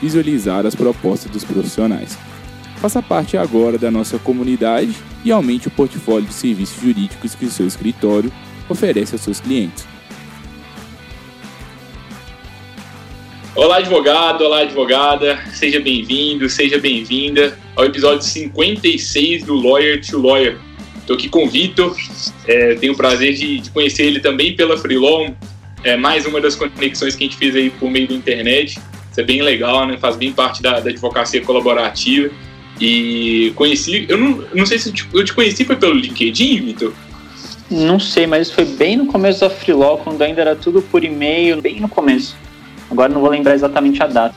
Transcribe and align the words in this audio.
visualizar 0.00 0.66
as 0.66 0.74
propostas 0.74 1.30
dos 1.30 1.44
profissionais. 1.44 2.18
Faça 2.76 3.02
parte 3.02 3.36
agora 3.36 3.76
da 3.76 3.90
nossa 3.90 4.18
comunidade 4.18 4.94
e 5.24 5.32
aumente 5.32 5.68
o 5.68 5.70
portfólio 5.70 6.28
de 6.28 6.34
serviços 6.34 6.80
jurídicos 6.80 7.34
que 7.34 7.44
o 7.44 7.50
seu 7.50 7.66
escritório 7.66 8.32
oferece 8.68 9.14
aos 9.14 9.22
seus 9.22 9.40
clientes. 9.40 9.86
Olá, 13.54 13.78
advogado, 13.78 14.44
olá, 14.44 14.60
advogada, 14.60 15.36
seja 15.52 15.80
bem-vindo, 15.80 16.48
seja 16.48 16.78
bem-vinda 16.78 17.58
ao 17.74 17.86
episódio 17.86 18.22
56 18.22 19.42
do 19.42 19.54
Lawyer 19.54 20.00
to 20.00 20.16
Lawyer. 20.16 20.60
Estou 20.98 21.16
aqui 21.16 21.28
com 21.28 21.44
o 21.44 21.48
Vitor, 21.48 21.96
é, 22.46 22.76
tenho 22.76 22.92
o 22.92 22.96
prazer 22.96 23.34
de, 23.34 23.58
de, 23.58 23.70
conhecer 23.70 24.04
ele 24.04 24.20
também 24.20 24.54
pela 24.54 24.76
Freelon, 24.76 25.32
é 25.82 25.96
mais 25.96 26.24
uma 26.24 26.40
das 26.40 26.54
conexões 26.54 27.16
que 27.16 27.24
a 27.24 27.26
gente 27.26 27.36
fez 27.36 27.56
aí 27.56 27.70
por 27.70 27.90
meio 27.90 28.06
da 28.06 28.14
internet. 28.14 28.78
Isso 29.18 29.22
é 29.22 29.24
bem 29.24 29.42
legal, 29.42 29.84
né? 29.84 29.98
Faz 29.98 30.14
bem 30.14 30.32
parte 30.32 30.62
da, 30.62 30.78
da 30.78 30.90
advocacia 30.90 31.42
colaborativa. 31.42 32.30
E 32.80 33.52
conheci, 33.56 34.06
eu 34.08 34.16
não, 34.16 34.44
não 34.54 34.64
sei 34.64 34.78
se 34.78 34.90
eu 34.90 34.94
te, 34.94 35.08
eu 35.12 35.24
te 35.24 35.34
conheci 35.34 35.64
foi 35.64 35.74
pelo 35.74 35.92
LinkedIn, 35.92 36.60
Vitor? 36.66 36.92
Não 37.68 37.98
sei, 37.98 38.28
mas 38.28 38.48
foi 38.48 38.64
bem 38.64 38.96
no 38.96 39.06
começo 39.06 39.40
da 39.40 39.50
Freelaw, 39.50 39.98
quando 39.98 40.22
ainda 40.22 40.40
era 40.40 40.54
tudo 40.54 40.80
por 40.80 41.02
e-mail, 41.02 41.60
bem 41.60 41.80
no 41.80 41.88
começo. 41.88 42.36
Agora 42.88 43.12
não 43.12 43.20
vou 43.20 43.28
lembrar 43.28 43.56
exatamente 43.56 44.00
a 44.00 44.06
data. 44.06 44.36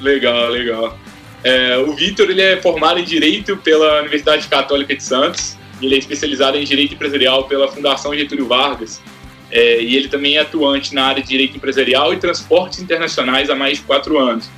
Legal, 0.00 0.48
legal. 0.48 0.96
É, 1.42 1.76
o 1.78 1.92
Vitor 1.92 2.30
ele 2.30 2.40
é 2.40 2.62
formado 2.62 3.00
em 3.00 3.04
Direito 3.04 3.56
pela 3.56 3.98
Universidade 3.98 4.46
Católica 4.46 4.94
de 4.94 5.02
Santos. 5.02 5.56
Ele 5.82 5.96
é 5.96 5.98
especializado 5.98 6.56
em 6.56 6.62
Direito 6.62 6.94
Empresarial 6.94 7.48
pela 7.48 7.66
Fundação 7.66 8.14
Getúlio 8.14 8.46
Vargas. 8.46 9.02
É, 9.50 9.80
e 9.80 9.96
ele 9.96 10.08
também 10.08 10.36
é 10.36 10.40
atuante 10.40 10.94
na 10.94 11.04
área 11.06 11.22
de 11.22 11.28
Direito 11.28 11.56
Empresarial 11.56 12.12
e 12.12 12.16
Transportes 12.18 12.80
Internacionais 12.80 13.50
há 13.50 13.54
mais 13.54 13.78
de 13.78 13.84
quatro 13.84 14.18
anos. 14.18 14.48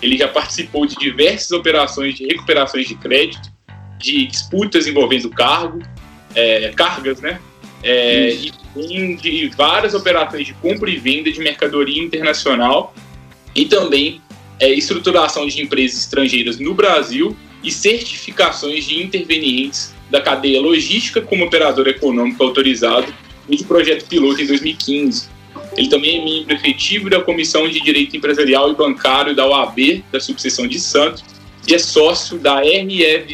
Ele 0.00 0.16
já 0.16 0.28
participou 0.28 0.86
de 0.86 0.96
diversas 0.96 1.50
operações 1.50 2.14
de 2.14 2.24
recuperações 2.26 2.88
de 2.88 2.94
crédito, 2.94 3.50
de 3.98 4.26
disputas 4.26 4.86
envolvendo 4.86 5.28
cargo, 5.28 5.82
é, 6.34 6.72
cargas, 6.74 7.20
né? 7.20 7.38
É, 7.82 8.34
e 8.76 9.16
de 9.16 9.48
várias 9.56 9.94
operações 9.94 10.46
de 10.46 10.54
compra 10.54 10.88
e 10.90 10.96
venda 10.96 11.30
de 11.30 11.40
mercadoria 11.40 12.02
internacional 12.02 12.94
e 13.54 13.64
também 13.64 14.20
é, 14.58 14.70
estruturação 14.70 15.46
de 15.46 15.62
empresas 15.62 16.00
estrangeiras 16.00 16.58
no 16.58 16.74
Brasil 16.74 17.36
e 17.62 17.70
certificações 17.70 18.84
de 18.84 19.02
intervenientes 19.02 19.94
da 20.10 20.20
cadeia 20.20 20.60
logística 20.60 21.20
como 21.20 21.44
operador 21.44 21.88
econômico 21.88 22.42
autorizado 22.42 23.12
de 23.56 23.64
projeto 23.64 24.06
piloto 24.06 24.40
em 24.40 24.46
2015. 24.46 25.28
Ele 25.76 25.88
também 25.88 26.20
é 26.20 26.24
membro 26.24 26.54
efetivo 26.54 27.08
da 27.08 27.20
Comissão 27.20 27.68
de 27.68 27.80
Direito 27.80 28.16
Empresarial 28.16 28.70
e 28.70 28.74
Bancário 28.74 29.34
da 29.34 29.46
OAB, 29.46 30.04
da 30.10 30.20
subseção 30.20 30.66
de 30.66 30.78
Santos, 30.80 31.24
e 31.66 31.74
é 31.74 31.78
sócio 31.78 32.38
da 32.38 32.60
RVF 32.60 33.32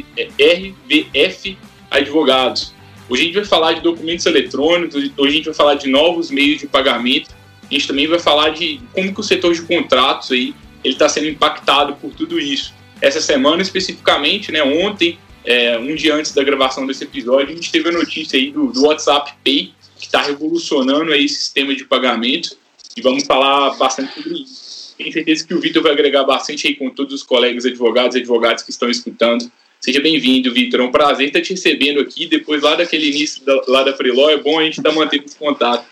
Advogados. 1.91 2.75
Hoje 3.09 3.23
a 3.23 3.25
gente 3.25 3.35
vai 3.35 3.45
falar 3.45 3.75
de 3.75 3.81
documentos 3.81 4.27
eletrônicos, 4.27 4.97
hoje 4.97 5.13
a 5.17 5.31
gente 5.31 5.45
vai 5.45 5.55
falar 5.55 5.75
de 5.75 5.89
novos 5.89 6.31
meios 6.31 6.61
de 6.61 6.67
pagamento, 6.67 7.31
a 7.71 7.73
gente 7.73 7.87
também 7.87 8.07
vai 8.07 8.19
falar 8.19 8.51
de 8.51 8.81
como 8.93 9.15
que 9.15 9.21
o 9.21 9.23
setor 9.23 9.55
de 9.55 9.63
contratos 9.63 10.33
aí 10.33 10.55
ele 10.83 10.95
está 10.95 11.09
sendo 11.09 11.29
impactado 11.29 11.95
por 11.97 12.13
tudo 12.13 12.39
isso. 12.39 12.75
Essa 13.01 13.21
semana 13.21 13.63
especificamente, 13.63 14.51
né, 14.53 14.63
ontem, 14.63 15.19
é, 15.45 15.79
um 15.79 15.95
dia 15.95 16.15
antes 16.15 16.33
da 16.33 16.43
gravação 16.43 16.87
desse 16.87 17.05
episódio, 17.05 17.53
a 17.53 17.55
gente 17.55 17.71
teve 17.71 17.89
a 17.89 17.93
notícia 17.93 18.39
aí 18.39 18.51
do, 18.51 18.67
do 18.73 18.85
WhatsApp 18.85 19.33
Pay, 19.45 19.73
que 20.07 20.17
está 20.17 20.23
revolucionando 20.23 21.13
aí 21.13 21.25
esse 21.25 21.35
sistema 21.35 21.75
de 21.75 21.85
pagamento 21.85 22.57
e 22.97 23.03
vamos 23.03 23.25
falar 23.25 23.77
bastante 23.77 24.15
sobre 24.15 24.43
isso. 24.43 24.95
Tenho 24.97 25.13
certeza 25.13 25.47
que 25.47 25.53
o 25.53 25.61
Vitor 25.61 25.83
vai 25.83 25.93
agregar 25.93 26.25
bastante 26.25 26.69
aí 26.69 26.75
com 26.75 26.89
todos 26.89 27.13
os 27.13 27.23
colegas 27.23 27.67
advogados 27.67 28.17
e 28.17 28.21
advogados 28.21 28.63
que 28.63 28.71
estão 28.71 28.89
escutando. 28.89 29.51
Seja 29.81 30.01
bem-vindo, 30.01 30.53
Vitor. 30.55 30.81
É 30.81 30.83
um 30.85 30.91
prazer 30.91 31.27
estar 31.27 31.43
te 31.43 31.51
recebendo 31.51 32.01
aqui. 32.01 32.27
Depois, 32.27 32.63
lá 32.63 32.77
daquele 32.77 33.11
início 33.11 33.45
da, 33.45 33.63
lá 33.69 33.83
da 33.83 33.95
Freeló, 33.95 34.31
é 34.31 34.39
bom 34.39 34.59
a 34.59 34.65
gente 34.65 34.79
estar 34.79 34.91
tá 34.91 34.95
mantendo 34.95 35.25
esse 35.27 35.37
contato. 35.37 35.85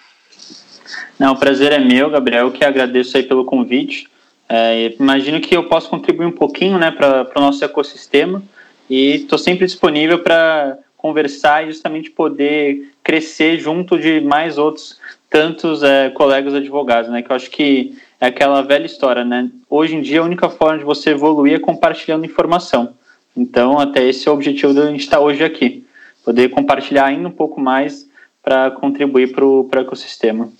Não, 1.18 1.32
o 1.32 1.36
prazer 1.36 1.72
é 1.72 1.78
meu, 1.78 2.08
Gabriel, 2.08 2.50
que 2.50 2.64
agradeço 2.64 3.16
aí 3.16 3.24
pelo 3.24 3.44
convite. 3.44 4.08
É, 4.48 4.94
imagino 4.98 5.40
que 5.40 5.54
eu 5.54 5.64
posso 5.64 5.90
contribuir 5.90 6.26
um 6.26 6.32
pouquinho 6.32 6.78
né, 6.78 6.90
para 6.90 7.30
o 7.36 7.40
nosso 7.40 7.64
ecossistema 7.64 8.42
e 8.88 9.16
estou 9.16 9.38
sempre 9.38 9.66
disponível 9.66 10.20
para 10.20 10.78
conversar 10.96 11.64
e 11.64 11.66
justamente 11.66 12.10
poder 12.10 12.93
crescer 13.04 13.58
junto 13.58 13.98
de 13.98 14.20
mais 14.20 14.56
outros 14.58 14.98
tantos 15.28 15.82
é, 15.82 16.10
colegas 16.10 16.54
advogados, 16.54 17.10
né? 17.10 17.22
Que 17.22 17.30
eu 17.30 17.36
acho 17.36 17.50
que 17.50 17.96
é 18.20 18.26
aquela 18.26 18.62
velha 18.62 18.86
história, 18.86 19.24
né? 19.24 19.50
Hoje 19.68 19.94
em 19.94 20.00
dia 20.00 20.20
a 20.20 20.24
única 20.24 20.48
forma 20.48 20.78
de 20.78 20.84
você 20.84 21.10
evoluir 21.10 21.54
é 21.54 21.58
compartilhando 21.58 22.24
informação. 22.24 22.94
Então, 23.36 23.78
até 23.78 24.08
esse 24.08 24.26
é 24.26 24.30
o 24.30 24.34
objetivo 24.34 24.72
da 24.72 24.90
gente 24.90 25.00
estar 25.00 25.20
hoje 25.20 25.44
aqui, 25.44 25.84
poder 26.24 26.50
compartilhar 26.50 27.06
ainda 27.06 27.28
um 27.28 27.32
pouco 27.32 27.60
mais 27.60 28.08
para 28.42 28.70
contribuir 28.70 29.32
para 29.32 29.44
o 29.44 29.68
ecossistema. 29.74 30.52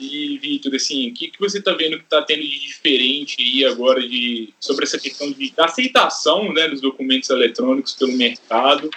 E, 0.00 0.38
Vitor, 0.38 0.74
assim, 0.74 1.10
o 1.10 1.14
que, 1.14 1.28
que 1.28 1.38
você 1.38 1.58
está 1.58 1.72
vendo 1.72 1.98
que 1.98 2.04
está 2.04 2.22
tendo 2.22 2.42
de 2.42 2.58
diferente 2.58 3.36
aí 3.38 3.64
agora 3.66 4.00
de, 4.00 4.48
sobre 4.58 4.84
essa 4.84 4.98
questão 4.98 5.30
de, 5.30 5.52
da 5.52 5.66
aceitação 5.66 6.52
né, 6.52 6.68
dos 6.68 6.80
documentos 6.80 7.28
eletrônicos 7.28 7.92
pelo 7.92 8.16
mercado? 8.16 8.90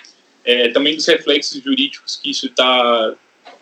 É, 0.46 0.70
também 0.70 0.96
dos 0.96 1.08
reflexos 1.08 1.62
jurídicos 1.62 2.16
que 2.16 2.31
isso 2.31 2.48
está 2.48 3.14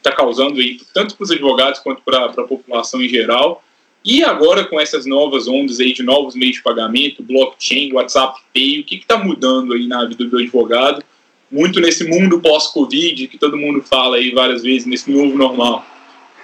tá 0.02 0.12
causando 0.12 0.59
aí, 0.59 0.80
tanto 0.94 1.16
para 1.16 1.24
os 1.24 1.31
advogados 1.31 1.80
quanto 1.80 2.02
para 2.02 2.25
a 2.25 2.44
população 2.44 3.02
em 3.02 3.09
geral. 3.09 3.64
E 4.03 4.24
agora 4.24 4.66
com 4.66 4.80
essas 4.80 5.06
novas 5.06 5.47
ondas 5.47 5.80
aí 5.80 5.94
de 5.94 6.02
novos 6.02 6.36
meios 6.36 6.56
de 6.56 6.64
pagamento, 6.64 7.22
blockchain, 7.22 7.94
WhatsApp 7.94 8.40
Pay, 8.53 8.80
o 8.80 8.84
que 8.84 8.96
está 8.96 9.18
mudando 9.18 9.74
aí 9.74 9.88
na 9.88 10.06
vida 10.06 10.25
do 10.25 10.38
advogado? 10.38 11.03
Muito 11.52 11.79
nesse 11.79 12.05
mundo 12.05 12.40
pós-Covid, 12.40 13.28
que 13.28 13.38
todo 13.38 13.58
mundo 13.58 13.84
fala 13.84 14.17
aí 14.17 14.32
várias 14.32 14.64
vezes, 14.64 14.88
nesse 14.88 15.11
novo 15.11 15.38
normal. 15.38 15.85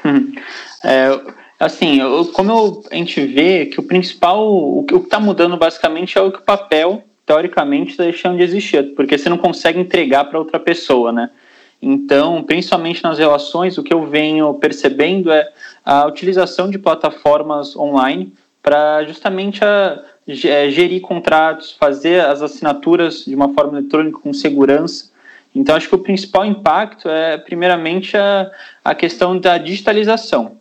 É, 0.84 1.20
assim, 1.60 2.00
como 2.34 2.84
a 2.92 2.96
gente 2.96 3.26
vê 3.26 3.66
que 3.66 3.80
o 3.80 3.84
principal, 3.84 4.48
o 4.48 4.84
que 4.84 4.96
está 4.96 5.20
mudando 5.20 5.58
basicamente 5.58 6.16
é 6.16 6.22
o 6.22 6.32
que 6.32 6.38
o 6.38 6.44
papel 6.44 7.04
teoricamente 7.28 7.92
está 7.92 8.04
deixando 8.06 8.38
de 8.38 8.44
existir, 8.44 8.96
porque 8.96 9.18
você 9.18 9.28
não 9.28 9.38
consegue 9.38 9.78
entregar 9.78 10.24
para 10.26 10.40
outra 10.40 10.58
pessoa, 10.58 11.12
né? 11.12 11.30
Então, 11.80 12.42
principalmente 12.42 13.04
nas 13.04 13.20
relações, 13.20 13.78
o 13.78 13.84
que 13.84 13.94
eu 13.94 14.08
venho 14.08 14.54
percebendo 14.56 15.30
é 15.30 15.48
a 15.86 16.08
utilização 16.08 16.72
de 16.72 16.80
plataformas 16.80 17.76
online 17.76 18.34
para 18.64 19.04
justamente 19.04 19.64
a, 19.64 20.02
é, 20.28 20.70
gerir 20.70 21.02
contratos, 21.02 21.74
fazer 21.74 22.22
as 22.22 22.42
assinaturas 22.42 23.26
de 23.26 23.36
uma 23.36 23.54
forma 23.54 23.78
eletrônica 23.78 24.20
com 24.20 24.34
segurança. 24.34 25.12
Então, 25.54 25.76
acho 25.76 25.90
que 25.90 25.96
o 25.96 26.00
principal 26.00 26.46
impacto 26.46 27.10
é, 27.10 27.38
primeiramente, 27.38 28.16
a, 28.16 28.50
a 28.84 28.96
questão 28.96 29.38
da 29.38 29.58
digitalização. 29.58 30.58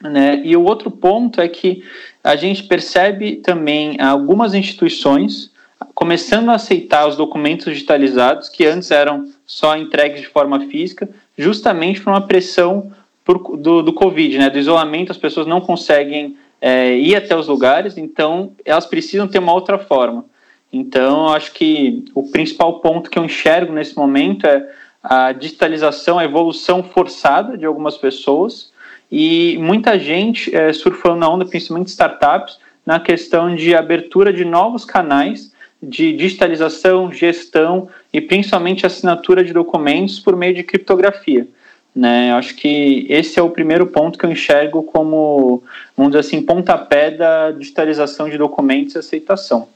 Né? 0.00 0.42
E 0.44 0.56
o 0.56 0.64
outro 0.64 0.90
ponto 0.90 1.40
é 1.40 1.48
que 1.48 1.82
a 2.22 2.36
gente 2.36 2.64
percebe 2.64 3.36
também 3.36 4.00
algumas 4.00 4.52
instituições 4.52 5.51
começando 5.94 6.50
a 6.50 6.54
aceitar 6.54 7.06
os 7.06 7.16
documentos 7.16 7.66
digitalizados 7.66 8.48
que 8.48 8.64
antes 8.64 8.90
eram 8.90 9.28
só 9.46 9.76
entregues 9.76 10.20
de 10.20 10.28
forma 10.28 10.60
física, 10.68 11.08
justamente 11.36 12.00
por 12.00 12.10
uma 12.10 12.26
pressão 12.26 12.92
por, 13.24 13.56
do, 13.56 13.82
do 13.82 13.92
Covid, 13.92 14.38
né, 14.38 14.50
do 14.50 14.58
isolamento, 14.58 15.12
as 15.12 15.18
pessoas 15.18 15.46
não 15.46 15.60
conseguem 15.60 16.36
é, 16.60 16.96
ir 16.96 17.14
até 17.14 17.36
os 17.36 17.48
lugares, 17.48 17.96
então 17.96 18.52
elas 18.64 18.86
precisam 18.86 19.28
ter 19.28 19.38
uma 19.38 19.52
outra 19.52 19.78
forma. 19.78 20.24
Então, 20.72 21.28
acho 21.28 21.52
que 21.52 22.04
o 22.14 22.22
principal 22.30 22.80
ponto 22.80 23.10
que 23.10 23.18
eu 23.18 23.24
enxergo 23.24 23.72
nesse 23.72 23.96
momento 23.96 24.46
é 24.46 24.66
a 25.02 25.32
digitalização, 25.32 26.18
a 26.18 26.24
evolução 26.24 26.82
forçada 26.82 27.58
de 27.58 27.66
algumas 27.66 27.98
pessoas 27.98 28.72
e 29.10 29.58
muita 29.60 29.98
gente 29.98 30.54
é, 30.54 30.72
surfando 30.72 31.16
na 31.16 31.28
onda, 31.28 31.44
principalmente 31.44 31.88
startups, 31.88 32.58
na 32.86 32.98
questão 32.98 33.54
de 33.54 33.74
abertura 33.74 34.32
de 34.32 34.44
novos 34.44 34.84
canais 34.84 35.51
de 35.82 36.12
digitalização, 36.12 37.12
gestão 37.12 37.88
e 38.12 38.20
principalmente 38.20 38.86
assinatura 38.86 39.42
de 39.42 39.52
documentos 39.52 40.20
por 40.20 40.36
meio 40.36 40.54
de 40.54 40.62
criptografia. 40.62 41.48
Né? 41.94 42.32
Acho 42.32 42.54
que 42.54 43.06
esse 43.08 43.38
é 43.38 43.42
o 43.42 43.50
primeiro 43.50 43.86
ponto 43.86 44.18
que 44.18 44.24
eu 44.24 44.30
enxergo 44.30 44.82
como, 44.84 45.62
vamos 45.96 46.12
dizer 46.12 46.20
assim, 46.20 46.42
pontapé 46.42 47.10
da 47.10 47.50
digitalização 47.50 48.30
de 48.30 48.38
documentos 48.38 48.94
e 48.94 48.98
aceitação. 48.98 49.68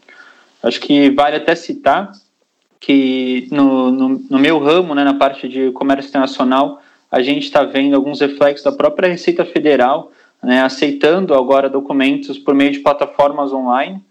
Acho 0.63 0.81
que 0.81 1.11
vale 1.11 1.37
até 1.37 1.55
citar 1.55 2.13
que 2.81 3.49
no, 3.51 3.91
no, 3.91 4.09
no 4.31 4.39
meu 4.39 4.59
ramo, 4.59 4.95
né, 4.95 5.03
na 5.03 5.15
parte 5.15 5.49
de 5.49 5.71
comércio 5.73 6.09
internacional, 6.09 6.81
a 7.11 7.21
gente 7.21 7.45
está 7.45 7.63
vendo 7.65 7.97
alguns 7.97 8.21
reflexos 8.21 8.65
da 8.65 8.73
própria 8.73 9.09
Receita 9.09 9.45
Federal, 9.45 10.13
né, 10.43 10.63
aceitando 10.63 11.35
agora 11.35 11.69
documentos 11.69 12.39
por 12.39 12.55
meio 12.55 12.71
de 12.71 12.79
plataformas 12.79 13.53
online, 13.53 14.03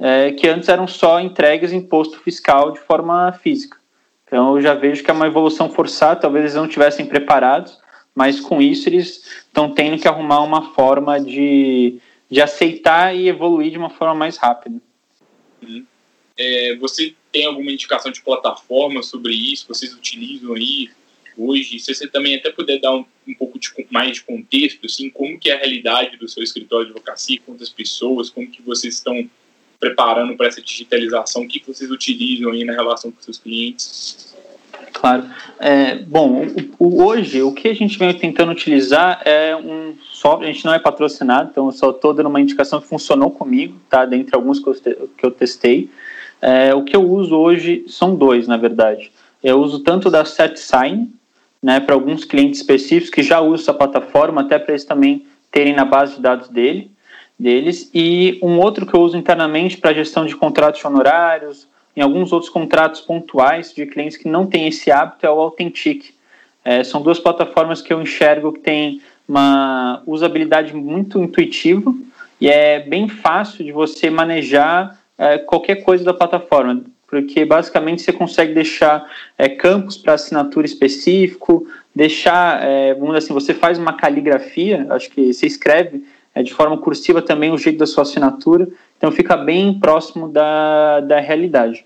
é, 0.00 0.32
que 0.32 0.48
antes 0.48 0.68
eram 0.68 0.88
só 0.88 1.20
entregues 1.20 1.72
imposto 1.72 2.18
fiscal 2.20 2.72
de 2.72 2.80
forma 2.80 3.30
física. 3.32 3.78
Então 4.26 4.56
eu 4.56 4.62
já 4.62 4.74
vejo 4.74 5.04
que 5.04 5.10
é 5.10 5.14
uma 5.14 5.26
evolução 5.26 5.68
forçada, 5.68 6.20
talvez 6.20 6.44
eles 6.44 6.54
não 6.54 6.64
estivessem 6.64 7.04
preparados, 7.04 7.78
mas 8.14 8.40
com 8.40 8.62
isso 8.62 8.88
eles 8.88 9.22
estão 9.46 9.72
tendo 9.72 10.00
que 10.00 10.08
arrumar 10.08 10.40
uma 10.40 10.72
forma 10.72 11.20
de, 11.20 11.98
de 12.30 12.40
aceitar 12.40 13.14
e 13.14 13.28
evoluir 13.28 13.70
de 13.70 13.78
uma 13.78 13.90
forma 13.90 14.14
mais 14.14 14.38
rápida. 14.38 14.80
Uhum. 15.62 15.84
É, 16.38 16.76
você 16.76 17.14
tem 17.30 17.44
alguma 17.44 17.70
indicação 17.70 18.10
de 18.10 18.22
plataforma 18.22 19.02
sobre 19.02 19.34
isso? 19.34 19.66
Vocês 19.68 19.92
utilizam 19.92 20.54
aí 20.54 20.88
hoje? 21.36 21.78
Se 21.78 21.94
você 21.94 22.08
também 22.08 22.36
até 22.36 22.50
puder 22.50 22.80
dar 22.80 22.94
um, 22.94 23.04
um 23.28 23.34
pouco 23.34 23.58
de, 23.58 23.68
mais 23.90 24.14
de 24.14 24.22
contexto, 24.22 24.86
assim, 24.86 25.10
como 25.10 25.38
que 25.38 25.50
é 25.50 25.54
a 25.54 25.58
realidade 25.58 26.16
do 26.16 26.28
seu 26.28 26.42
escritório 26.42 26.86
de 26.86 26.92
advocacia, 26.92 27.40
quantas 27.44 27.68
pessoas, 27.68 28.30
como 28.30 28.46
que 28.46 28.62
vocês 28.62 28.94
estão 28.94 29.28
preparando 29.80 30.36
para 30.36 30.46
essa 30.46 30.60
digitalização? 30.60 31.42
O 31.42 31.48
que, 31.48 31.62
vocês 31.66 31.90
utilizam 31.90 32.52
aí 32.52 32.64
na 32.64 32.74
relação 32.74 33.10
com 33.10 33.20
seus 33.22 33.38
clientes? 33.38 34.36
Claro. 34.92 35.24
É, 35.58 35.94
bom, 35.96 36.44
o, 36.78 36.86
o, 36.86 37.04
hoje 37.04 37.40
o 37.42 37.52
que 37.52 37.68
a 37.68 37.74
gente 37.74 37.98
vem 37.98 38.12
tentando 38.12 38.52
utilizar 38.52 39.22
é 39.24 39.56
um 39.56 39.94
software, 40.12 40.48
a 40.48 40.52
gente 40.52 40.64
não 40.64 40.74
é 40.74 40.78
patrocinado, 40.78 41.48
então 41.50 41.66
eu 41.66 41.72
só 41.72 41.90
estou 41.90 42.12
dando 42.12 42.28
uma 42.28 42.40
indicação 42.40 42.80
que 42.80 42.86
funcionou 42.86 43.30
comigo, 43.30 43.80
tá? 43.88 44.04
Dentre 44.04 44.36
alguns 44.36 44.58
que 44.58 44.68
eu, 44.68 44.74
que 45.16 45.26
eu 45.26 45.30
testei. 45.30 45.90
É, 46.42 46.74
o 46.74 46.84
que 46.84 46.94
eu 46.94 47.02
uso 47.02 47.36
hoje 47.36 47.84
são 47.88 48.14
dois, 48.14 48.46
na 48.46 48.56
verdade. 48.56 49.10
Eu 49.42 49.60
uso 49.60 49.80
tanto 49.80 50.10
da 50.10 50.24
SetSign, 50.24 51.10
né, 51.62 51.80
para 51.80 51.94
alguns 51.94 52.24
clientes 52.24 52.60
específicos 52.60 53.10
que 53.10 53.22
já 53.22 53.40
usam 53.40 53.54
essa 53.54 53.74
plataforma, 53.74 54.42
até 54.42 54.58
para 54.58 54.72
eles 54.72 54.84
também 54.84 55.26
terem 55.50 55.74
na 55.74 55.84
base 55.84 56.16
de 56.16 56.22
dados 56.22 56.48
dele 56.48 56.90
deles, 57.40 57.90
e 57.94 58.38
um 58.42 58.58
outro 58.58 58.84
que 58.84 58.94
eu 58.94 59.00
uso 59.00 59.16
internamente 59.16 59.78
para 59.78 59.94
gestão 59.94 60.26
de 60.26 60.36
contratos 60.36 60.84
honorários, 60.84 61.66
em 61.96 62.02
alguns 62.02 62.32
outros 62.32 62.50
contratos 62.50 63.00
pontuais 63.00 63.72
de 63.72 63.86
clientes 63.86 64.18
que 64.18 64.28
não 64.28 64.46
têm 64.46 64.68
esse 64.68 64.90
hábito, 64.90 65.24
é 65.24 65.30
o 65.30 65.40
Authentic. 65.40 66.14
É, 66.62 66.84
são 66.84 67.00
duas 67.00 67.18
plataformas 67.18 67.80
que 67.80 67.92
eu 67.92 68.02
enxergo 68.02 68.52
que 68.52 68.60
têm 68.60 69.00
uma 69.26 70.02
usabilidade 70.06 70.74
muito 70.74 71.18
intuitiva 71.18 71.94
e 72.38 72.48
é 72.48 72.80
bem 72.80 73.08
fácil 73.08 73.64
de 73.64 73.72
você 73.72 74.10
manejar 74.10 74.98
é, 75.16 75.38
qualquer 75.38 75.76
coisa 75.76 76.04
da 76.04 76.12
plataforma, 76.12 76.82
porque 77.06 77.44
basicamente 77.46 78.02
você 78.02 78.12
consegue 78.12 78.52
deixar 78.52 79.10
é, 79.38 79.48
campos 79.48 79.96
para 79.96 80.12
assinatura 80.12 80.66
específico, 80.66 81.66
deixar, 81.94 82.62
é, 82.62 82.92
vamos 82.92 83.14
dizer 83.14 83.18
assim, 83.18 83.34
você 83.34 83.54
faz 83.54 83.78
uma 83.78 83.94
caligrafia, 83.94 84.86
acho 84.90 85.10
que 85.10 85.32
você 85.32 85.46
escreve 85.46 86.04
é, 86.40 86.42
de 86.42 86.52
forma 86.54 86.78
cursiva 86.78 87.20
também 87.20 87.52
o 87.52 87.58
jeito 87.58 87.78
da 87.78 87.86
sua 87.86 88.02
assinatura, 88.02 88.68
então 88.96 89.12
fica 89.12 89.36
bem 89.36 89.78
próximo 89.78 90.28
da, 90.28 91.00
da 91.00 91.20
realidade. 91.20 91.84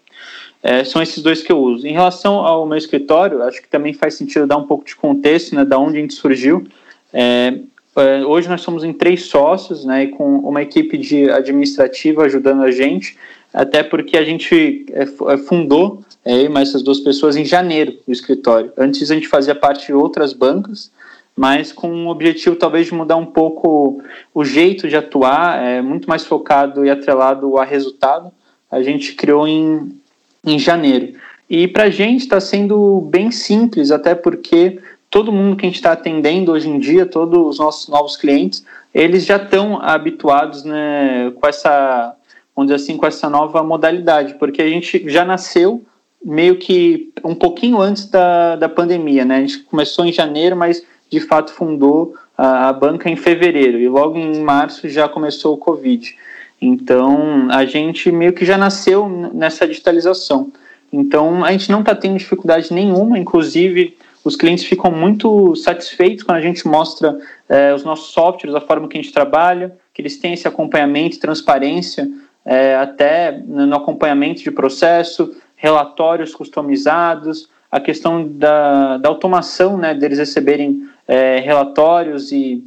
É, 0.62 0.82
são 0.82 1.02
esses 1.02 1.22
dois 1.22 1.42
que 1.42 1.52
eu 1.52 1.58
uso. 1.58 1.86
Em 1.86 1.92
relação 1.92 2.36
ao 2.36 2.66
meu 2.66 2.78
escritório, 2.78 3.42
acho 3.42 3.60
que 3.60 3.68
também 3.68 3.92
faz 3.92 4.14
sentido 4.14 4.46
dar 4.46 4.56
um 4.56 4.66
pouco 4.66 4.84
de 4.84 4.96
contexto, 4.96 5.54
né, 5.54 5.64
da 5.64 5.78
onde 5.78 5.98
a 5.98 6.00
gente 6.00 6.14
surgiu. 6.14 6.64
É, 7.12 7.58
é 7.96 8.24
hoje 8.24 8.48
nós 8.48 8.62
somos 8.62 8.82
em 8.82 8.92
três 8.92 9.24
sócios, 9.24 9.84
né, 9.84 10.06
com 10.06 10.38
uma 10.38 10.62
equipe 10.62 10.96
de 10.96 11.30
administrativa 11.30 12.24
ajudando 12.24 12.62
a 12.62 12.70
gente, 12.70 13.18
até 13.52 13.82
porque 13.82 14.16
a 14.16 14.24
gente 14.24 14.86
é, 14.90 15.02
é, 15.02 15.36
fundou, 15.36 16.02
é, 16.24 16.48
mais 16.48 16.70
essas 16.70 16.82
duas 16.82 17.00
pessoas, 17.00 17.36
em 17.36 17.44
janeiro, 17.44 17.98
o 18.06 18.10
escritório. 18.10 18.72
Antes 18.76 19.10
a 19.10 19.14
gente 19.14 19.28
fazia 19.28 19.54
parte 19.54 19.86
de 19.86 19.92
outras 19.92 20.32
bancas, 20.32 20.90
mas 21.36 21.72
com 21.72 22.06
o 22.06 22.08
objetivo 22.08 22.56
talvez 22.56 22.86
de 22.86 22.94
mudar 22.94 23.16
um 23.16 23.26
pouco 23.26 24.02
o 24.32 24.44
jeito 24.44 24.88
de 24.88 24.96
atuar, 24.96 25.62
é 25.62 25.82
muito 25.82 26.08
mais 26.08 26.24
focado 26.24 26.84
e 26.84 26.90
atrelado 26.90 27.58
a 27.58 27.64
resultado. 27.64 28.30
A 28.70 28.82
gente 28.82 29.14
criou 29.14 29.46
em, 29.46 29.98
em 30.44 30.58
janeiro. 30.58 31.14
E 31.48 31.68
para 31.68 31.84
a 31.84 31.90
gente 31.90 32.22
está 32.22 32.40
sendo 32.40 33.00
bem 33.02 33.30
simples, 33.30 33.90
até 33.90 34.14
porque 34.14 34.80
todo 35.10 35.32
mundo 35.32 35.56
que 35.56 35.64
a 35.64 35.68
gente 35.68 35.76
está 35.76 35.92
atendendo 35.92 36.52
hoje 36.52 36.68
em 36.68 36.78
dia, 36.78 37.06
todos 37.06 37.38
os 37.46 37.58
nossos 37.58 37.88
novos 37.88 38.16
clientes, 38.16 38.64
eles 38.92 39.24
já 39.24 39.36
estão 39.36 39.80
habituados 39.80 40.64
né, 40.64 41.32
com 41.34 41.46
essa, 41.46 42.14
vamos 42.54 42.70
dizer 42.72 42.82
assim, 42.82 42.96
com 42.96 43.06
essa 43.06 43.28
nova 43.28 43.62
modalidade, 43.62 44.34
porque 44.34 44.62
a 44.62 44.68
gente 44.68 45.08
já 45.08 45.24
nasceu 45.24 45.84
meio 46.24 46.56
que 46.56 47.12
um 47.22 47.34
pouquinho 47.34 47.80
antes 47.80 48.06
da, 48.06 48.56
da 48.56 48.68
pandemia, 48.68 49.24
né? 49.24 49.36
A 49.36 49.40
gente 49.40 49.58
começou 49.58 50.06
em 50.06 50.12
janeiro, 50.12 50.56
mas 50.56 50.82
de 51.14 51.20
fato 51.20 51.52
fundou 51.52 52.14
a, 52.36 52.68
a 52.68 52.72
banca 52.72 53.08
em 53.08 53.16
fevereiro 53.16 53.78
e 53.78 53.88
logo 53.88 54.18
em 54.18 54.40
março 54.40 54.88
já 54.88 55.08
começou 55.08 55.54
o 55.54 55.58
Covid. 55.58 56.16
Então 56.60 57.48
a 57.50 57.64
gente 57.64 58.10
meio 58.10 58.32
que 58.32 58.44
já 58.44 58.58
nasceu 58.58 59.08
nessa 59.32 59.66
digitalização. 59.66 60.52
Então 60.92 61.44
a 61.44 61.52
gente 61.52 61.70
não 61.70 61.80
está 61.80 61.94
tendo 61.94 62.18
dificuldade 62.18 62.72
nenhuma, 62.72 63.18
inclusive 63.18 63.96
os 64.24 64.36
clientes 64.36 64.64
ficam 64.64 64.90
muito 64.90 65.54
satisfeitos 65.54 66.24
quando 66.24 66.38
a 66.38 66.40
gente 66.40 66.66
mostra 66.66 67.18
é, 67.48 67.74
os 67.74 67.84
nossos 67.84 68.12
softwares, 68.12 68.54
a 68.54 68.60
forma 68.60 68.88
que 68.88 68.96
a 68.96 69.02
gente 69.02 69.12
trabalha, 69.12 69.76
que 69.92 70.00
eles 70.00 70.16
têm 70.16 70.32
esse 70.32 70.48
acompanhamento, 70.48 71.20
transparência, 71.20 72.08
é, 72.44 72.74
até 72.76 73.32
no 73.46 73.76
acompanhamento 73.76 74.42
de 74.42 74.50
processo, 74.50 75.34
relatórios 75.56 76.34
customizados, 76.34 77.48
a 77.74 77.80
questão 77.80 78.28
da, 78.28 78.98
da 78.98 79.08
automação, 79.08 79.76
né, 79.76 79.92
deles 79.92 80.20
receberem 80.20 80.88
é, 81.08 81.40
relatórios 81.40 82.30
e, 82.30 82.62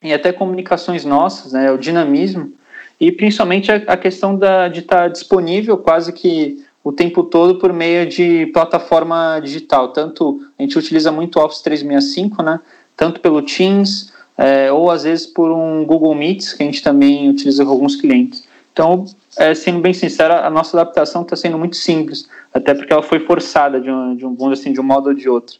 e 0.00 0.14
até 0.14 0.32
comunicações 0.32 1.04
nossas, 1.04 1.52
né, 1.52 1.72
o 1.72 1.76
dinamismo, 1.76 2.52
e 3.00 3.10
principalmente 3.10 3.72
a, 3.72 3.82
a 3.88 3.96
questão 3.96 4.36
da, 4.36 4.68
de 4.68 4.78
estar 4.78 5.08
disponível 5.10 5.76
quase 5.76 6.12
que 6.12 6.64
o 6.84 6.92
tempo 6.92 7.24
todo 7.24 7.58
por 7.58 7.72
meio 7.72 8.06
de 8.06 8.46
plataforma 8.52 9.40
digital. 9.42 9.88
Tanto 9.88 10.38
a 10.56 10.62
gente 10.62 10.78
utiliza 10.78 11.10
muito 11.10 11.40
Office 11.40 11.60
365, 11.60 12.40
né, 12.40 12.60
tanto 12.96 13.18
pelo 13.18 13.42
Teams, 13.42 14.12
é, 14.38 14.70
ou 14.70 14.88
às 14.88 15.02
vezes 15.02 15.26
por 15.26 15.50
um 15.50 15.84
Google 15.84 16.14
Meets, 16.14 16.52
que 16.52 16.62
a 16.62 16.66
gente 16.66 16.80
também 16.80 17.28
utiliza 17.28 17.64
com 17.64 17.72
alguns 17.72 17.96
clientes. 17.96 18.43
Então, 18.74 19.04
é, 19.36 19.54
sendo 19.54 19.78
bem 19.78 19.94
sincero, 19.94 20.34
a 20.34 20.50
nossa 20.50 20.76
adaptação 20.76 21.22
está 21.22 21.36
sendo 21.36 21.56
muito 21.56 21.76
simples, 21.76 22.28
até 22.52 22.74
porque 22.74 22.92
ela 22.92 23.04
foi 23.04 23.20
forçada 23.20 23.80
de 23.80 23.88
um, 23.88 24.16
de 24.16 24.26
um, 24.26 24.50
assim, 24.50 24.72
de 24.72 24.80
um 24.80 24.82
modo 24.82 25.10
ou 25.10 25.14
de 25.14 25.28
outro. 25.28 25.58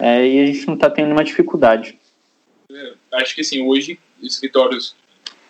É, 0.00 0.26
e 0.26 0.40
a 0.40 0.46
gente 0.46 0.66
não 0.66 0.74
está 0.74 0.90
tendo 0.90 1.04
nenhuma 1.04 1.22
dificuldade. 1.22 1.96
É, 2.68 2.92
acho 3.12 3.36
que 3.36 3.42
assim, 3.42 3.62
hoje, 3.62 4.00
escritórios 4.20 4.96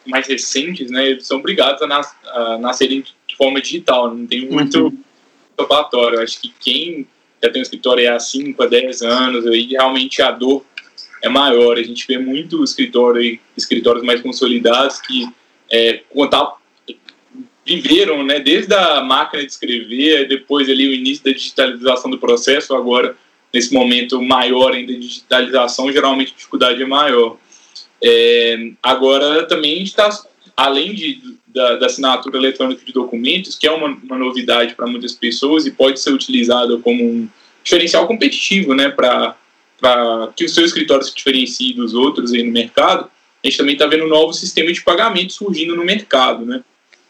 mais 0.06 0.26
recentes, 0.26 0.90
né, 0.90 1.08
eles 1.08 1.26
são 1.26 1.38
obrigados 1.38 1.80
a, 1.80 1.86
nas, 1.86 2.14
a 2.26 2.58
nascerem 2.58 3.02
de 3.26 3.36
forma 3.36 3.62
digital, 3.62 4.14
não 4.14 4.26
tem 4.26 4.46
muito 4.46 4.88
uhum. 4.88 4.98
Acho 6.22 6.40
que 6.40 6.52
quem 6.60 7.06
já 7.42 7.50
tem 7.50 7.60
um 7.60 7.62
escritório 7.62 8.14
há 8.14 8.18
5 8.18 8.62
a 8.62 8.66
10 8.66 9.02
anos, 9.02 9.46
aí 9.46 9.68
realmente 9.70 10.20
a 10.20 10.30
dor 10.30 10.64
é 11.22 11.28
maior. 11.28 11.78
A 11.78 11.82
gente 11.82 12.06
vê 12.06 12.18
muito 12.18 12.62
escritório, 12.64 13.38
escritórios 13.56 14.04
mais 14.04 14.20
consolidados 14.20 15.00
que 15.00 15.28
é, 15.70 16.02
contar 16.10 16.59
viveram, 17.76 18.24
né, 18.24 18.40
desde 18.40 18.74
a 18.74 19.00
máquina 19.00 19.44
de 19.44 19.52
escrever, 19.52 20.26
depois 20.26 20.68
ali 20.68 20.88
o 20.88 20.92
início 20.92 21.22
da 21.22 21.30
digitalização 21.30 22.10
do 22.10 22.18
processo, 22.18 22.74
agora 22.74 23.16
nesse 23.54 23.72
momento 23.72 24.20
maior 24.20 24.72
ainda 24.72 24.92
de 24.92 24.98
digitalização, 24.98 25.92
geralmente 25.92 26.32
a 26.32 26.36
dificuldade 26.36 26.82
é 26.82 26.86
maior. 26.86 27.36
É, 28.02 28.70
agora 28.82 29.44
também 29.46 29.82
está, 29.84 30.08
além 30.56 30.94
de, 30.94 31.20
da, 31.46 31.76
da, 31.76 31.86
assinatura 31.86 32.38
eletrônica 32.38 32.84
de 32.84 32.92
documentos, 32.92 33.56
que 33.56 33.68
é 33.68 33.70
uma, 33.70 33.88
uma 34.02 34.18
novidade 34.18 34.74
para 34.74 34.88
muitas 34.88 35.12
pessoas 35.12 35.64
e 35.64 35.70
pode 35.70 36.00
ser 36.00 36.10
utilizada 36.10 36.76
como 36.78 37.04
um 37.04 37.28
diferencial 37.62 38.04
competitivo, 38.08 38.74
né, 38.74 38.88
para 38.88 39.36
que 40.34 40.44
o 40.44 40.48
seu 40.48 40.64
escritório 40.64 41.04
se 41.04 41.14
diferencie 41.14 41.72
dos 41.72 41.94
outros 41.94 42.32
aí 42.32 42.42
no 42.42 42.50
mercado, 42.50 43.08
a 43.42 43.46
gente 43.46 43.56
também 43.56 43.74
está 43.74 43.86
vendo 43.86 44.04
um 44.04 44.08
novo 44.08 44.32
sistema 44.32 44.72
de 44.72 44.82
pagamento 44.82 45.32
surgindo 45.32 45.76
no 45.76 45.84
mercado, 45.84 46.44
né? 46.44 46.62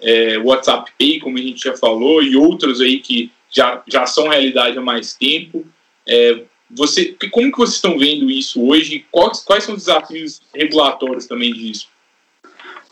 É, 0.02 0.38
WhatsApp 0.38 0.90
Pay, 0.98 1.20
como 1.20 1.38
a 1.38 1.40
gente 1.40 1.62
já 1.62 1.76
falou, 1.76 2.22
e 2.22 2.36
outros 2.36 2.80
aí 2.80 3.00
que 3.00 3.30
já, 3.50 3.82
já 3.86 4.06
são 4.06 4.28
realidade 4.28 4.78
há 4.78 4.80
mais 4.80 5.14
tempo. 5.14 5.64
É, 6.06 6.42
você, 6.70 7.16
como 7.30 7.50
que 7.50 7.58
vocês 7.58 7.76
estão 7.76 7.98
vendo 7.98 8.30
isso 8.30 8.64
hoje? 8.64 9.04
Quais, 9.10 9.40
quais 9.40 9.64
são 9.64 9.74
os 9.74 9.86
desafios 9.86 10.40
regulatórios 10.54 11.26
também 11.26 11.52
disso? 11.52 11.88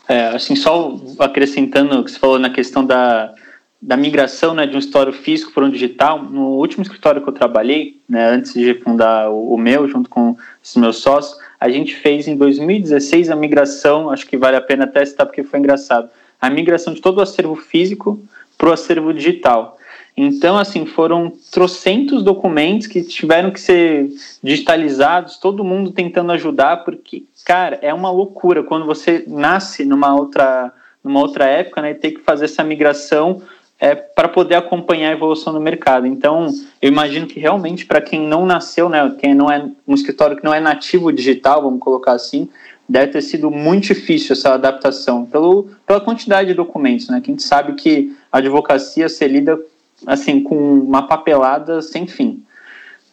É, 0.07 0.27
assim, 0.27 0.55
só 0.55 0.99
acrescentando 1.19 1.99
o 1.99 2.03
que 2.03 2.11
você 2.11 2.19
falou 2.19 2.39
na 2.39 2.49
questão 2.49 2.83
da, 2.83 3.33
da 3.81 3.95
migração 3.95 4.53
né, 4.53 4.65
de 4.65 4.75
um 4.75 4.79
escritório 4.79 5.13
físico 5.13 5.53
para 5.53 5.63
um 5.63 5.69
digital, 5.69 6.21
no 6.21 6.57
último 6.57 6.81
escritório 6.81 7.21
que 7.21 7.29
eu 7.29 7.33
trabalhei, 7.33 8.01
né, 8.09 8.27
antes 8.27 8.53
de 8.53 8.73
fundar 8.73 9.29
o, 9.29 9.53
o, 9.53 9.57
meu, 9.57 9.87
junto 9.87 10.09
com 10.09 10.35
os 10.61 10.75
meus 10.75 10.97
sócios, 10.97 11.39
a 11.59 11.69
gente 11.69 11.95
fez 11.95 12.27
em 12.27 12.35
2016 12.35 13.29
a 13.29 13.35
migração, 13.35 14.09
acho 14.09 14.27
que 14.27 14.35
vale 14.35 14.57
a 14.57 14.61
pena 14.61 14.83
até 14.83 15.05
citar 15.05 15.25
porque 15.25 15.43
foi 15.43 15.59
engraçado, 15.59 16.09
a 16.41 16.49
migração 16.49 16.93
de 16.93 17.01
todo 17.01 17.17
o 17.17 17.21
acervo 17.21 17.55
físico 17.55 18.19
para 18.57 18.69
o 18.69 18.73
acervo 18.73 19.13
digital. 19.13 19.77
Então, 20.21 20.57
assim, 20.57 20.85
foram 20.85 21.31
trocentos 21.49 22.23
documentos 22.23 22.87
que 22.87 23.01
tiveram 23.01 23.51
que 23.51 23.61
ser 23.61 24.09
digitalizados, 24.43 25.37
todo 25.37 25.63
mundo 25.63 25.91
tentando 25.91 26.33
ajudar, 26.33 26.83
porque, 26.83 27.23
cara, 27.45 27.79
é 27.81 27.93
uma 27.93 28.11
loucura 28.11 28.61
quando 28.61 28.85
você 28.85 29.23
nasce 29.27 29.85
numa 29.85 30.13
outra, 30.13 30.73
numa 31.01 31.21
outra 31.21 31.45
época, 31.45 31.81
né, 31.81 31.91
e 31.91 31.95
tem 31.95 32.13
que 32.13 32.19
fazer 32.19 32.45
essa 32.45 32.63
migração 32.65 33.41
é, 33.79 33.95
para 33.95 34.27
poder 34.27 34.55
acompanhar 34.55 35.09
a 35.09 35.13
evolução 35.13 35.53
do 35.53 35.61
mercado. 35.61 36.05
Então, 36.05 36.49
eu 36.81 36.91
imagino 36.91 37.25
que 37.25 37.39
realmente 37.39 37.85
para 37.85 38.01
quem 38.01 38.19
não 38.19 38.45
nasceu, 38.45 38.89
né, 38.89 39.15
quem 39.17 39.33
não 39.33 39.49
é 39.49 39.65
um 39.87 39.93
escritório 39.93 40.35
que 40.35 40.43
não 40.43 40.53
é 40.53 40.59
nativo 40.59 41.13
digital, 41.13 41.61
vamos 41.61 41.79
colocar 41.79 42.11
assim, 42.11 42.49
deve 42.89 43.11
ter 43.11 43.21
sido 43.21 43.51
muito 43.51 43.85
difícil 43.85 44.33
essa 44.33 44.55
adaptação 44.55 45.23
pelo, 45.23 45.69
pela 45.85 46.01
quantidade 46.01 46.49
de 46.49 46.55
documentos, 46.55 47.07
né? 47.07 47.21
Que 47.21 47.29
a 47.29 47.33
gente 47.33 47.43
sabe 47.43 47.73
que 47.73 48.17
a 48.31 48.39
advocacia 48.39 49.07
se 49.07 49.27
lida 49.27 49.59
assim 50.07 50.41
com 50.41 50.55
uma 50.55 51.03
papelada 51.03 51.83
sem 51.83 52.07
fim. 52.07 52.43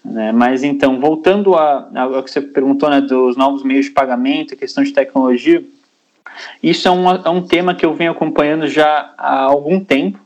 Né? 0.02 0.32
Mas 0.32 0.62
então, 0.62 0.98
voltando 0.98 1.54
ao 1.54 2.22
que 2.22 2.30
você 2.30 2.40
perguntou, 2.40 2.88
né, 2.88 3.00
dos 3.00 3.36
novos 3.36 3.62
meios 3.62 3.86
de 3.86 3.90
pagamento, 3.92 4.56
questão 4.56 4.82
de 4.82 4.92
tecnologia, 4.92 5.62
isso 6.62 6.88
é 6.88 6.90
um, 6.90 7.10
é 7.10 7.28
um 7.28 7.42
tema 7.42 7.74
que 7.74 7.84
eu 7.84 7.94
venho 7.94 8.12
acompanhando 8.12 8.68
já 8.68 9.12
há 9.18 9.42
algum 9.42 9.78
tempo, 9.80 10.18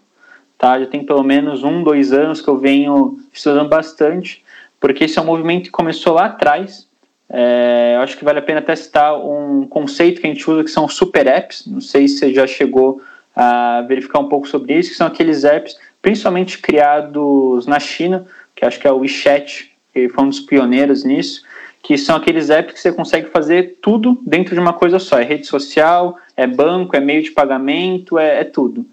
tá? 0.59 0.79
Já 0.79 0.87
tem 0.87 1.05
pelo 1.05 1.23
menos 1.23 1.65
um, 1.65 1.83
dois 1.83 2.13
anos 2.13 2.41
que 2.41 2.49
eu 2.49 2.59
venho 2.59 3.19
estudando 3.33 3.69
bastante, 3.69 4.45
porque 4.79 5.05
esse 5.05 5.19
é 5.19 5.23
um 5.23 5.27
movimento 5.27 5.65
que 5.65 5.71
começou 5.71 6.15
lá 6.15 6.27
atrás. 6.27 6.89
É, 7.33 7.93
eu 7.95 8.01
acho 8.01 8.17
que 8.17 8.25
vale 8.25 8.41
a 8.41 8.43
pena 8.43 8.61
testar 8.61 9.17
um 9.17 9.65
conceito 9.67 10.21
que 10.21 10.27
a 10.27 10.31
gente 10.31 10.51
usa 10.51 10.65
que 10.65 10.71
são 10.71 10.89
super 10.89 11.27
apps. 11.29 11.65
Não 11.67 11.81
sei 11.81 12.09
se 12.09 12.19
você 12.19 12.35
já 12.35 12.47
chegou 12.47 13.01
a 13.35 13.83
verificar 13.83 14.19
um 14.19 14.29
pouco 14.29 14.49
sobre 14.49 14.75
isso, 14.75 14.91
que 14.91 14.97
são 14.97 15.07
aqueles 15.07 15.45
apps 15.45 15.79
principalmente 16.03 16.59
criados 16.59 17.67
na 17.67 17.79
China, 17.79 18.27
que 18.55 18.65
acho 18.65 18.81
que 18.81 18.87
é 18.87 18.93
o 18.93 18.99
WeChat, 18.99 19.71
que 19.93 20.09
foi 20.09 20.25
um 20.25 20.29
dos 20.29 20.41
pioneiros 20.41 21.05
nisso, 21.05 21.43
que 21.83 21.97
são 21.97 22.17
aqueles 22.17 22.51
apps 22.51 22.75
que 22.75 22.81
você 22.81 22.93
consegue 22.93 23.29
fazer 23.31 23.79
tudo 23.81 24.19
dentro 24.27 24.55
de 24.55 24.61
uma 24.61 24.73
coisa 24.73 24.99
só. 24.99 25.19
É 25.19 25.25
rede 25.25 25.47
social, 25.47 26.19
é 26.37 26.47
banco, 26.47 26.97
é 26.97 27.01
meio 27.01 27.23
de 27.23 27.31
pagamento, 27.31 28.19
é, 28.19 28.41
é 28.41 28.45
tudo. 28.45 28.85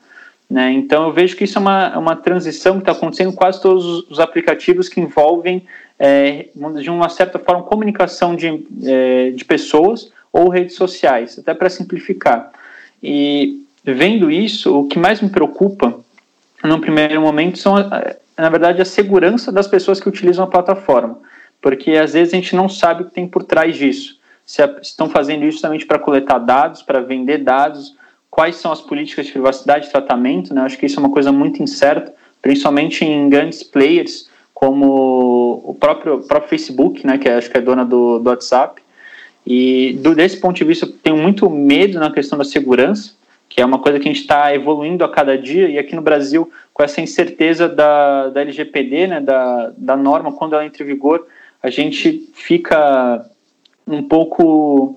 Né? 0.49 0.71
Então 0.71 1.05
eu 1.07 1.13
vejo 1.13 1.35
que 1.35 1.43
isso 1.43 1.57
é 1.57 1.61
uma, 1.61 1.97
uma 1.97 2.15
transição 2.15 2.75
que 2.75 2.79
está 2.79 2.91
acontecendo 2.93 3.31
em 3.31 3.35
quase 3.35 3.61
todos 3.61 4.09
os 4.09 4.19
aplicativos 4.19 4.87
que 4.87 5.01
envolvem, 5.01 5.65
é, 5.99 6.47
de 6.81 6.89
uma 6.89 7.09
certa 7.09 7.37
forma, 7.37 7.63
comunicação 7.63 8.35
de, 8.35 8.65
é, 8.83 9.31
de 9.31 9.43
pessoas 9.43 10.11
ou 10.31 10.49
redes 10.49 10.75
sociais, 10.75 11.37
até 11.39 11.53
para 11.53 11.69
simplificar. 11.69 12.51
E 13.01 13.63
vendo 13.83 14.29
isso, 14.31 14.79
o 14.79 14.87
que 14.87 14.99
mais 14.99 15.21
me 15.21 15.29
preocupa 15.29 15.99
no 16.63 16.79
primeiro 16.79 17.21
momento, 17.21 17.57
são, 17.57 17.77
eh, 17.77 18.17
na 18.37 18.49
verdade, 18.49 18.81
a 18.81 18.85
segurança 18.85 19.51
das 19.51 19.67
pessoas 19.67 19.99
que 19.99 20.09
utilizam 20.09 20.45
a 20.45 20.47
plataforma. 20.47 21.19
Porque 21.61 21.91
às 21.91 22.13
vezes 22.13 22.33
a 22.33 22.37
gente 22.37 22.55
não 22.55 22.69
sabe 22.69 23.03
o 23.03 23.05
que 23.05 23.13
tem 23.13 23.27
por 23.27 23.43
trás 23.43 23.75
disso. 23.75 24.17
Se 24.45 24.63
estão 24.81 25.09
fazendo 25.09 25.43
isso 25.43 25.53
justamente 25.53 25.85
para 25.85 25.99
coletar 25.99 26.39
dados, 26.39 26.81
para 26.81 27.01
vender 27.01 27.39
dados, 27.39 27.95
quais 28.37 28.57
são 28.57 28.71
as 28.71 28.79
políticas 28.79 29.25
de 29.25 29.31
privacidade 29.31 29.87
e 29.87 29.89
tratamento, 29.89 30.53
né? 30.53 30.61
Acho 30.61 30.77
que 30.77 30.85
isso 30.85 30.99
é 30.99 31.01
uma 31.01 31.09
coisa 31.09 31.31
muito 31.31 31.63
incerta, 31.63 32.13
principalmente 32.39 33.03
em 33.03 33.27
grandes 33.29 33.63
players 33.63 34.29
como 34.53 35.63
o 35.65 35.73
próprio, 35.73 36.19
próprio 36.19 36.47
Facebook, 36.47 37.05
né? 37.05 37.17
Que 37.17 37.27
é, 37.27 37.33
acho 37.33 37.49
que 37.49 37.57
é 37.57 37.61
dona 37.61 37.83
do, 37.83 38.19
do 38.19 38.29
WhatsApp. 38.29 38.79
E 39.43 39.97
do, 40.03 40.13
desse 40.13 40.39
ponto 40.39 40.55
de 40.55 40.63
vista, 40.63 40.85
eu 40.85 40.91
tenho 40.91 41.17
muito 41.17 41.49
medo 41.49 41.99
na 41.99 42.11
questão 42.11 42.37
da 42.37 42.43
segurança, 42.43 43.15
que 43.49 43.59
é 43.59 43.65
uma 43.65 43.79
coisa 43.79 43.99
que 43.99 44.07
a 44.07 44.13
gente 44.13 44.21
está 44.21 44.53
evoluindo 44.53 45.03
a 45.03 45.09
cada 45.09 45.35
dia, 45.35 45.67
e 45.67 45.79
aqui 45.79 45.95
no 45.95 46.01
Brasil, 46.03 46.47
com 46.71 46.83
essa 46.83 47.01
incerteza 47.01 47.67
da, 47.67 48.29
da 48.29 48.41
LGPD, 48.41 49.07
né, 49.07 49.19
da, 49.19 49.73
da 49.75 49.97
norma, 49.97 50.31
quando 50.31 50.53
ela 50.53 50.63
entra 50.63 50.83
em 50.83 50.85
vigor, 50.85 51.25
a 51.63 51.71
gente 51.71 52.29
fica 52.35 53.25
um 53.87 54.03
pouco, 54.03 54.95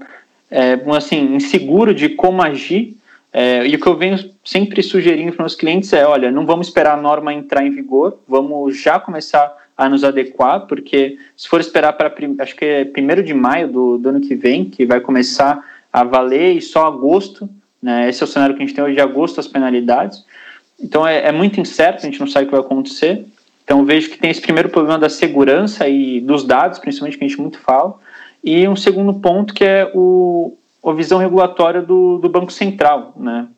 é, 0.51 0.79
assim, 0.95 1.37
inseguro 1.37 1.95
de 1.95 2.11
como 2.11 2.43
agir, 2.43 3.00
é, 3.33 3.67
e 3.67 3.75
o 3.75 3.81
que 3.81 3.87
eu 3.87 3.97
venho 3.97 4.19
sempre 4.45 4.83
sugerindo 4.83 5.33
para 5.33 5.47
os 5.47 5.55
clientes 5.55 5.93
é, 5.93 6.07
olha, 6.07 6.31
não 6.31 6.45
vamos 6.45 6.69
esperar 6.69 6.99
a 6.99 7.01
norma 7.01 7.33
entrar 7.33 7.65
em 7.65 7.71
vigor, 7.71 8.19
vamos 8.27 8.77
já 8.77 8.99
começar 8.99 9.57
a 9.77 9.89
nos 9.89 10.05
adequar, 10.05 10.67
porque 10.67 11.17
se 11.37 11.49
for 11.49 11.61
esperar 11.61 11.95
para, 11.95 12.13
acho 12.41 12.57
que 12.57 12.65
é 12.65 12.85
primeiro 12.85 13.23
de 13.23 13.33
maio 13.33 13.69
do, 13.69 13.99
do 13.99 14.09
ano 14.09 14.21
que 14.21 14.35
vem, 14.35 14.65
que 14.65 14.85
vai 14.85 15.01
começar 15.01 15.65
a 15.93 16.05
valer, 16.05 16.57
e 16.57 16.61
só 16.61 16.87
agosto 16.87 17.49
né? 17.83 18.09
Esse 18.09 18.23
é 18.23 18.25
o 18.25 18.29
cenário 18.29 18.55
que 18.55 18.63
a 18.63 18.67
gente 18.67 18.75
tem 18.75 18.85
hoje 18.85 18.95
de 18.95 19.01
agosto, 19.01 19.41
as 19.41 19.49
penalidades. 19.49 20.25
Então 20.79 21.07
é, 21.07 21.27
é 21.27 21.33
muito 21.33 21.61
incerto, 21.61 21.99
a 21.99 22.07
gente 22.07 22.21
não 22.21 22.27
sabe 22.27 22.45
o 22.45 22.49
que 22.49 22.57
vai 22.57 22.61
acontecer. 22.61 23.25
Então 23.65 23.85
vejo 23.85 24.11
que 24.11 24.19
tem 24.19 24.31
esse 24.31 24.41
primeiro 24.41 24.69
problema 24.69 24.99
da 24.99 25.09
segurança 25.09 25.89
e 25.89 26.21
dos 26.21 26.45
dados, 26.45 26.79
principalmente 26.79 27.19
que 27.19 27.25
a 27.25 27.29
gente 27.29 27.41
muito 27.41 27.59
fala. 27.59 27.95
E 28.43 28.67
um 28.69 28.77
segundo 28.77 29.15
ponto 29.15 29.55
que 29.55 29.65
é 29.65 29.91
o, 29.95 30.57
a 30.85 30.93
visão 30.93 31.19
regulatória 31.19 31.83
do, 31.83 32.19
do 32.19 32.29
Banco 32.29 32.53
Central, 32.53 33.13
né? 33.17 33.49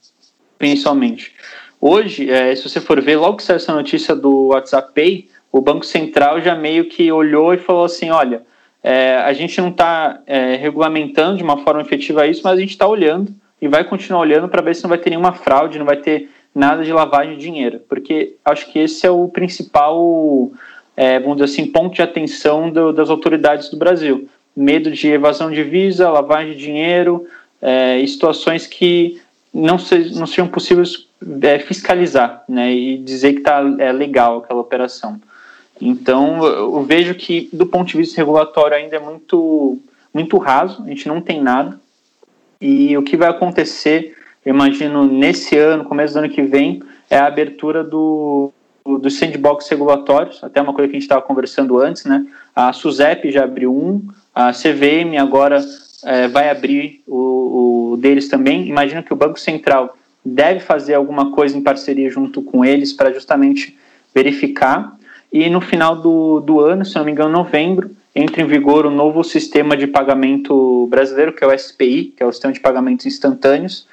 principalmente. 0.59 1.35
Hoje, 1.81 2.31
é, 2.31 2.55
se 2.55 2.69
você 2.69 2.81
for 2.81 3.01
ver, 3.01 3.17
logo 3.17 3.39
que 3.39 3.43
saiu 3.43 3.57
essa 3.57 3.75
notícia 3.75 4.15
do 4.15 4.49
WhatsApp 4.49 4.93
Pay, 4.95 5.29
o 5.51 5.61
Banco 5.61 5.85
Central 5.85 6.41
já 6.41 6.55
meio 6.55 6.89
que 6.89 7.11
olhou 7.11 7.53
e 7.53 7.59
falou 7.59 7.85
assim, 7.85 8.11
olha, 8.11 8.43
é, 8.83 9.17
a 9.17 9.33
gente 9.33 9.61
não 9.61 9.69
está 9.69 10.21
é, 10.27 10.57
regulamentando 10.57 11.37
de 11.37 11.43
uma 11.43 11.59
forma 11.59 11.83
efetiva 11.83 12.27
isso, 12.27 12.43
mas 12.45 12.57
a 12.57 12.61
gente 12.61 12.71
está 12.71 12.87
olhando 12.87 13.35
e 13.61 13.69
vai 13.69 13.85
continuar 13.85 14.21
olhando 14.21 14.49
para 14.49 14.63
ver 14.63 14.75
se 14.75 14.83
não 14.83 14.91
vai 14.91 14.99
ter 14.99 15.11
nenhuma 15.11 15.33
fraude, 15.33 15.79
não 15.79 15.87
vai 15.87 15.97
ter 15.97 16.31
nada 16.55 16.85
de 16.85 16.93
lavagem 16.93 17.37
de 17.37 17.41
dinheiro, 17.41 17.81
porque 17.89 18.37
acho 18.45 18.71
que 18.71 18.79
esse 18.79 19.07
é 19.07 19.11
o 19.11 19.29
principal, 19.29 20.51
é, 20.97 21.19
vamos 21.19 21.37
dizer 21.37 21.45
assim, 21.53 21.67
ponto 21.71 21.95
de 21.95 22.03
atenção 22.03 22.71
do, 22.71 22.93
das 22.93 23.09
autoridades 23.09 23.69
do 23.69 23.77
Brasil. 23.77 24.29
Medo 24.55 24.91
de 24.91 25.09
evasão 25.09 25.51
de 25.51 25.63
visa, 25.63 26.11
lavagem 26.11 26.53
de 26.53 26.59
dinheiro, 26.59 27.27
é, 27.61 28.05
situações 28.07 28.67
que 28.67 29.21
não, 29.53 29.79
se, 29.79 30.11
não 30.15 30.27
sejam 30.27 30.49
possíveis 30.49 31.07
é, 31.43 31.59
fiscalizar 31.59 32.45
né, 32.49 32.73
e 32.73 32.99
dizer 32.99 33.35
que 33.35 33.39
está 33.39 33.63
é, 33.79 33.93
legal 33.93 34.39
aquela 34.39 34.61
operação. 34.61 35.21
Então, 35.81 36.45
eu 36.45 36.83
vejo 36.83 37.15
que, 37.15 37.49
do 37.53 37.67
ponto 37.67 37.89
de 37.89 37.97
vista 37.97 38.17
regulatório, 38.17 38.77
ainda 38.77 38.97
é 38.97 39.01
muito, 39.01 39.79
muito 40.15 40.39
raso, 40.39 40.83
a 40.85 40.89
gente 40.89 41.09
não 41.09 41.21
tem 41.21 41.43
nada. 41.43 41.81
E 42.61 42.97
o 42.97 43.03
que 43.03 43.17
vai 43.17 43.29
acontecer, 43.29 44.17
eu 44.45 44.55
imagino, 44.55 45.05
nesse 45.05 45.57
ano, 45.59 45.85
começo 45.85 46.15
do 46.15 46.21
ano 46.21 46.29
que 46.29 46.43
vem, 46.43 46.83
é 47.11 47.19
a 47.19 47.27
abertura 47.27 47.83
do, 47.83 48.53
do 48.85 49.11
sandbox 49.11 49.69
regulatórios, 49.69 50.43
até 50.45 50.63
uma 50.63 50.73
coisa 50.73 50.89
que 50.89 50.97
a 50.97 51.01
gente 51.01 51.03
estava 51.03 51.23
conversando 51.23 51.79
antes, 51.79 52.05
né? 52.05 52.25
A 52.55 52.73
SUSEP 52.73 53.33
já 53.33 53.45
abriu 53.45 53.75
um, 53.75 54.07
a 54.35 54.53
CVM 54.53 55.17
agora 55.21 55.63
é, 56.05 56.29
vai 56.29 56.49
abrir 56.49 57.03
o, 57.07 57.93
o, 57.93 57.97
deles 57.97 58.29
também. 58.29 58.67
Imagino 58.67 59.03
que 59.03 59.13
o 59.13 59.17
Banco 59.17 59.39
Central 59.39 59.97
deve 60.25 60.61
fazer 60.61 60.95
alguma 60.95 61.33
coisa 61.33 61.57
em 61.57 61.63
parceria 61.63 62.09
junto 62.09 62.43
com 62.43 62.65
eles 62.65 62.93
para 62.93 63.13
justamente 63.13 63.77
verificar. 64.15 64.97
E 65.33 65.49
no 65.49 65.61
final 65.61 65.97
do, 65.97 66.41
do 66.41 66.61
ano, 66.61 66.85
se 66.85 66.97
não 66.97 67.05
me 67.05 67.13
engano, 67.13 67.31
novembro, 67.31 67.91
entra 68.15 68.43
em 68.43 68.47
vigor 68.47 68.85
o 68.85 68.91
novo 68.91 69.25
sistema 69.25 69.77
de 69.77 69.87
pagamento 69.87 70.87
brasileiro, 70.91 71.33
que 71.33 71.43
é 71.43 71.47
o 71.47 71.59
SPI, 71.59 72.15
que 72.17 72.23
é 72.23 72.27
o 72.27 72.33
Sistema 72.33 72.53
de 72.53 72.61
Pagamentos 72.61 73.07
Instantâneos, 73.07 73.87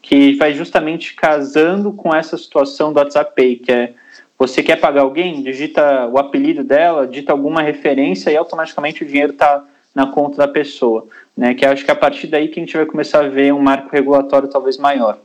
que 0.00 0.34
vai 0.34 0.54
justamente 0.54 1.14
casando 1.14 1.92
com 1.92 2.14
essa 2.14 2.38
situação 2.38 2.92
do 2.92 2.98
WhatsApp 2.98 3.34
Pay, 3.34 3.56
que 3.56 3.72
é 3.72 3.92
você 4.38 4.62
quer 4.62 4.76
pagar 4.76 5.02
alguém, 5.02 5.42
digita 5.42 6.06
o 6.06 6.18
apelido 6.18 6.62
dela, 6.62 7.06
digita 7.06 7.32
alguma 7.32 7.62
referência 7.62 8.30
e 8.30 8.36
automaticamente 8.36 9.02
o 9.02 9.06
dinheiro 9.06 9.32
está 9.32 9.64
na 9.96 10.06
conta 10.06 10.36
da 10.36 10.46
pessoa. 10.46 11.08
Né? 11.34 11.54
Que 11.54 11.64
acho 11.64 11.82
que 11.82 11.90
é 11.90 11.94
a 11.94 11.96
partir 11.96 12.26
daí 12.26 12.48
que 12.48 12.60
a 12.60 12.62
gente 12.62 12.76
vai 12.76 12.84
começar 12.84 13.24
a 13.24 13.28
ver 13.28 13.54
um 13.54 13.58
marco 13.58 13.88
regulatório 13.90 14.46
talvez 14.46 14.76
maior. 14.76 15.18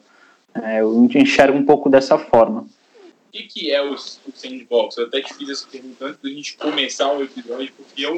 É, 0.56 0.80
eu 0.80 1.10
enxergo 1.14 1.58
um 1.58 1.66
pouco 1.66 1.90
dessa 1.90 2.18
forma. 2.18 2.62
O 2.62 3.32
que, 3.34 3.44
que 3.44 3.72
é 3.72 3.82
o, 3.82 3.98
sandbox? 3.98 4.98
Eu 4.98 5.08
até 5.08 5.22
te 5.22 5.34
fiz 5.34 5.50
essa 5.50 5.68
pergunta 5.70 6.06
antes 6.06 6.22
da 6.22 6.30
gente 6.30 6.56
começar 6.56 7.12
o 7.12 7.22
episódio, 7.22 7.72
porque 7.76 8.06
eu, 8.06 8.18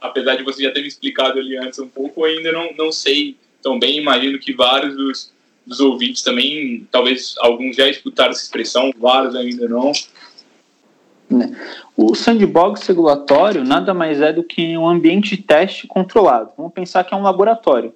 apesar 0.00 0.36
de 0.36 0.44
você 0.44 0.62
já 0.62 0.70
ter 0.70 0.82
me 0.82 0.88
explicado 0.88 1.40
ali 1.40 1.56
antes 1.56 1.80
um 1.80 1.88
pouco, 1.88 2.24
ainda 2.24 2.52
não, 2.52 2.72
não 2.76 2.92
sei 2.92 3.36
tão 3.60 3.76
bem. 3.76 3.98
Imagino 3.98 4.38
que 4.38 4.52
vários 4.52 4.96
dos, 4.96 5.32
dos 5.66 5.80
ouvintes 5.80 6.22
também, 6.22 6.86
talvez 6.92 7.34
alguns 7.40 7.74
já 7.74 7.88
escutaram 7.88 8.30
essa 8.30 8.42
expressão, 8.42 8.92
vários 8.96 9.34
ainda 9.34 9.68
não. 9.68 9.90
Né? 11.28 11.54
O 11.96 12.14
sandbox 12.14 12.86
regulatório 12.86 13.64
nada 13.64 13.92
mais 13.92 14.20
é 14.20 14.32
do 14.32 14.44
que 14.44 14.76
um 14.76 14.88
ambiente 14.88 15.36
de 15.36 15.42
teste 15.42 15.86
controlado. 15.86 16.50
Vamos 16.56 16.72
pensar 16.72 17.04
que 17.04 17.12
é 17.12 17.16
um 17.16 17.22
laboratório. 17.22 17.92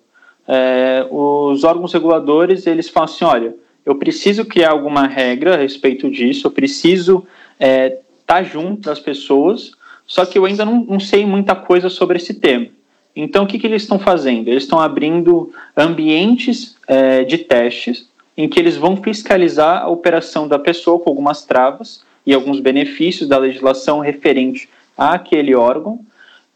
É, 0.49 1.07
os 1.11 1.63
órgãos 1.65 1.93
reguladores 1.93 2.67
eles 2.67 2.89
falam 2.89 3.05
assim, 3.05 3.25
olha, 3.25 3.55
eu 3.85 3.95
preciso 3.95 4.45
criar 4.45 4.71
alguma 4.71 5.07
regra 5.07 5.55
a 5.55 5.57
respeito 5.57 6.11
disso, 6.11 6.47
eu 6.47 6.51
preciso 6.51 7.27
estar 7.55 7.67
é, 7.67 8.01
tá 8.27 8.43
junto 8.43 8.83
das 8.83 8.99
pessoas, 8.99 9.73
só 10.07 10.25
que 10.25 10.39
eu 10.39 10.45
ainda 10.45 10.65
não, 10.65 10.85
não 10.85 11.01
sei 11.01 11.25
muita 11.25 11.55
coisa 11.55 11.89
sobre 11.89 12.17
esse 12.17 12.35
tema. 12.35 12.67
Então, 13.15 13.45
o 13.45 13.47
que, 13.47 13.59
que 13.59 13.67
eles 13.67 13.83
estão 13.83 13.99
fazendo? 13.99 14.49
Eles 14.49 14.65
estão 14.65 14.81
abrindo 14.81 15.53
ambientes 15.77 16.77
é, 16.87 17.25
de 17.25 17.39
testes 17.39 18.09
em 18.37 18.49
que 18.49 18.59
eles 18.59 18.77
vão 18.77 18.97
fiscalizar 18.97 19.83
a 19.83 19.89
operação 19.89 20.49
da 20.49 20.59
pessoa 20.59 20.99
com 20.99 21.11
algumas 21.11 21.45
travas 21.45 22.03
e 22.27 22.35
alguns 22.35 22.61
benefícios 22.61 23.29
da 23.29 23.39
legislação 23.39 24.01
referente 24.01 24.69
àquele 24.97 25.55
órgão 25.55 26.01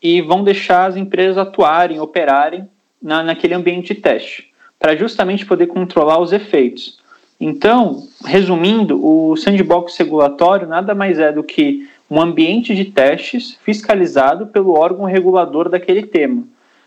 e 0.02 0.21
vão 0.21 0.44
deixar 0.44 0.87
as 0.87 0.97
empresas 0.97 1.38
atuarem, 1.38 2.00
operarem 2.00 2.68
na, 3.02 3.23
naquele 3.23 3.54
ambiente 3.54 3.94
de 3.94 4.00
teste, 4.00 4.52
para 4.78 4.97
justamente 4.97 5.47
poder 5.47 5.66
controlar 5.66 6.21
os 6.21 6.33
efeitos. 6.33 6.99
Então, 7.40 8.06
resumindo, 8.25 9.04
o 9.04 9.37
sandbox 9.37 9.97
regulatório 9.97 10.68
nada 10.68 10.94
mais 10.94 11.18
é 11.18 11.33
do 11.33 11.42
que 11.42 11.88
um 12.11 12.21
ambiente 12.21 12.75
de 12.75 12.85
testes 12.85 13.59
fiscalizado 13.62 14.47
pelo 14.47 14.73
órgão 14.73 15.04
regulador 15.04 15.68
daquele 15.68 16.02
tema. 16.02 16.44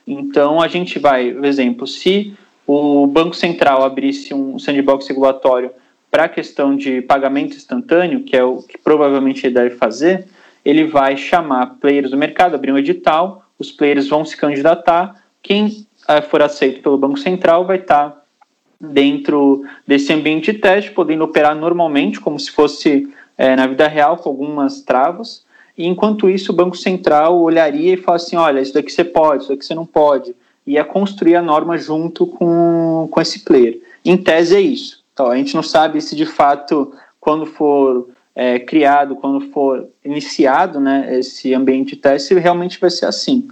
Então, 0.07 0.61
a 0.61 0.67
gente 0.67 0.99
vai, 0.99 1.31
por 1.31 1.43
exemplo, 1.43 1.85
se 1.85 2.33
o 2.65 3.07
Banco 3.07 3.35
Central 3.35 3.83
abrisse 3.83 4.33
um 4.33 4.57
sandbox 4.57 5.07
regulatório 5.07 5.71
para 6.09 6.23
a 6.25 6.29
questão 6.29 6.75
de 6.75 7.01
pagamento 7.01 7.55
instantâneo, 7.55 8.23
que 8.23 8.35
é 8.35 8.43
o 8.43 8.63
que 8.63 8.77
provavelmente 8.77 9.45
ele 9.45 9.53
deve 9.53 9.75
fazer, 9.75 10.25
ele 10.63 10.85
vai 10.85 11.15
chamar 11.15 11.77
players 11.79 12.11
do 12.11 12.17
mercado, 12.17 12.55
abrir 12.55 12.71
um 12.71 12.77
edital, 12.77 13.45
os 13.59 13.71
players 13.71 14.07
vão 14.07 14.25
se 14.25 14.35
candidatar, 14.35 15.23
quem 15.41 15.85
uh, 16.09 16.21
for 16.29 16.41
aceito 16.41 16.81
pelo 16.81 16.97
Banco 16.97 17.17
Central 17.17 17.65
vai 17.65 17.77
estar 17.77 18.09
tá 18.09 18.21
dentro 18.79 19.63
desse 19.85 20.13
ambiente 20.13 20.51
de 20.51 20.59
teste, 20.59 20.91
podendo 20.91 21.23
operar 21.23 21.55
normalmente, 21.55 22.19
como 22.19 22.39
se 22.39 22.51
fosse 22.51 23.11
é, 23.37 23.55
na 23.55 23.67
vida 23.67 23.87
real, 23.87 24.17
com 24.17 24.29
algumas 24.29 24.81
travas, 24.81 25.45
e 25.77 25.85
enquanto 25.85 26.29
isso 26.29 26.51
o 26.51 26.55
Banco 26.55 26.75
Central 26.75 27.39
olharia 27.39 27.93
e 27.93 27.97
falaria 27.97 28.25
assim, 28.25 28.35
olha, 28.35 28.61
isso 28.61 28.73
daqui 28.73 28.91
você 28.91 29.03
pode, 29.03 29.43
isso 29.43 29.51
daqui 29.51 29.65
você 29.65 29.75
não 29.75 29.85
pode, 29.85 30.35
e 30.65 30.73
ia 30.73 30.83
construir 30.83 31.35
a 31.35 31.41
norma 31.41 31.77
junto 31.77 32.25
com, 32.25 33.07
com 33.09 33.21
esse 33.21 33.39
player. 33.39 33.79
Em 34.03 34.17
tese 34.17 34.55
é 34.55 34.61
isso. 34.61 34.96
Então, 35.17 35.31
a 35.31 35.35
gente 35.35 35.55
não 35.55 35.63
sabe 35.63 35.99
se 35.99 36.15
de 36.15 36.27
fato, 36.27 36.93
quando 37.19 37.47
for 37.47 38.07
é, 38.35 38.59
criado, 38.59 39.15
quando 39.15 39.49
for 39.49 39.87
iniciado 40.05 40.79
né, 40.79 41.17
esse 41.17 41.55
ambiente 41.55 41.95
de 41.95 42.01
teste, 42.01 42.35
realmente 42.35 42.79
vai 42.79 42.91
ser 42.91 43.07
assim. 43.07 43.47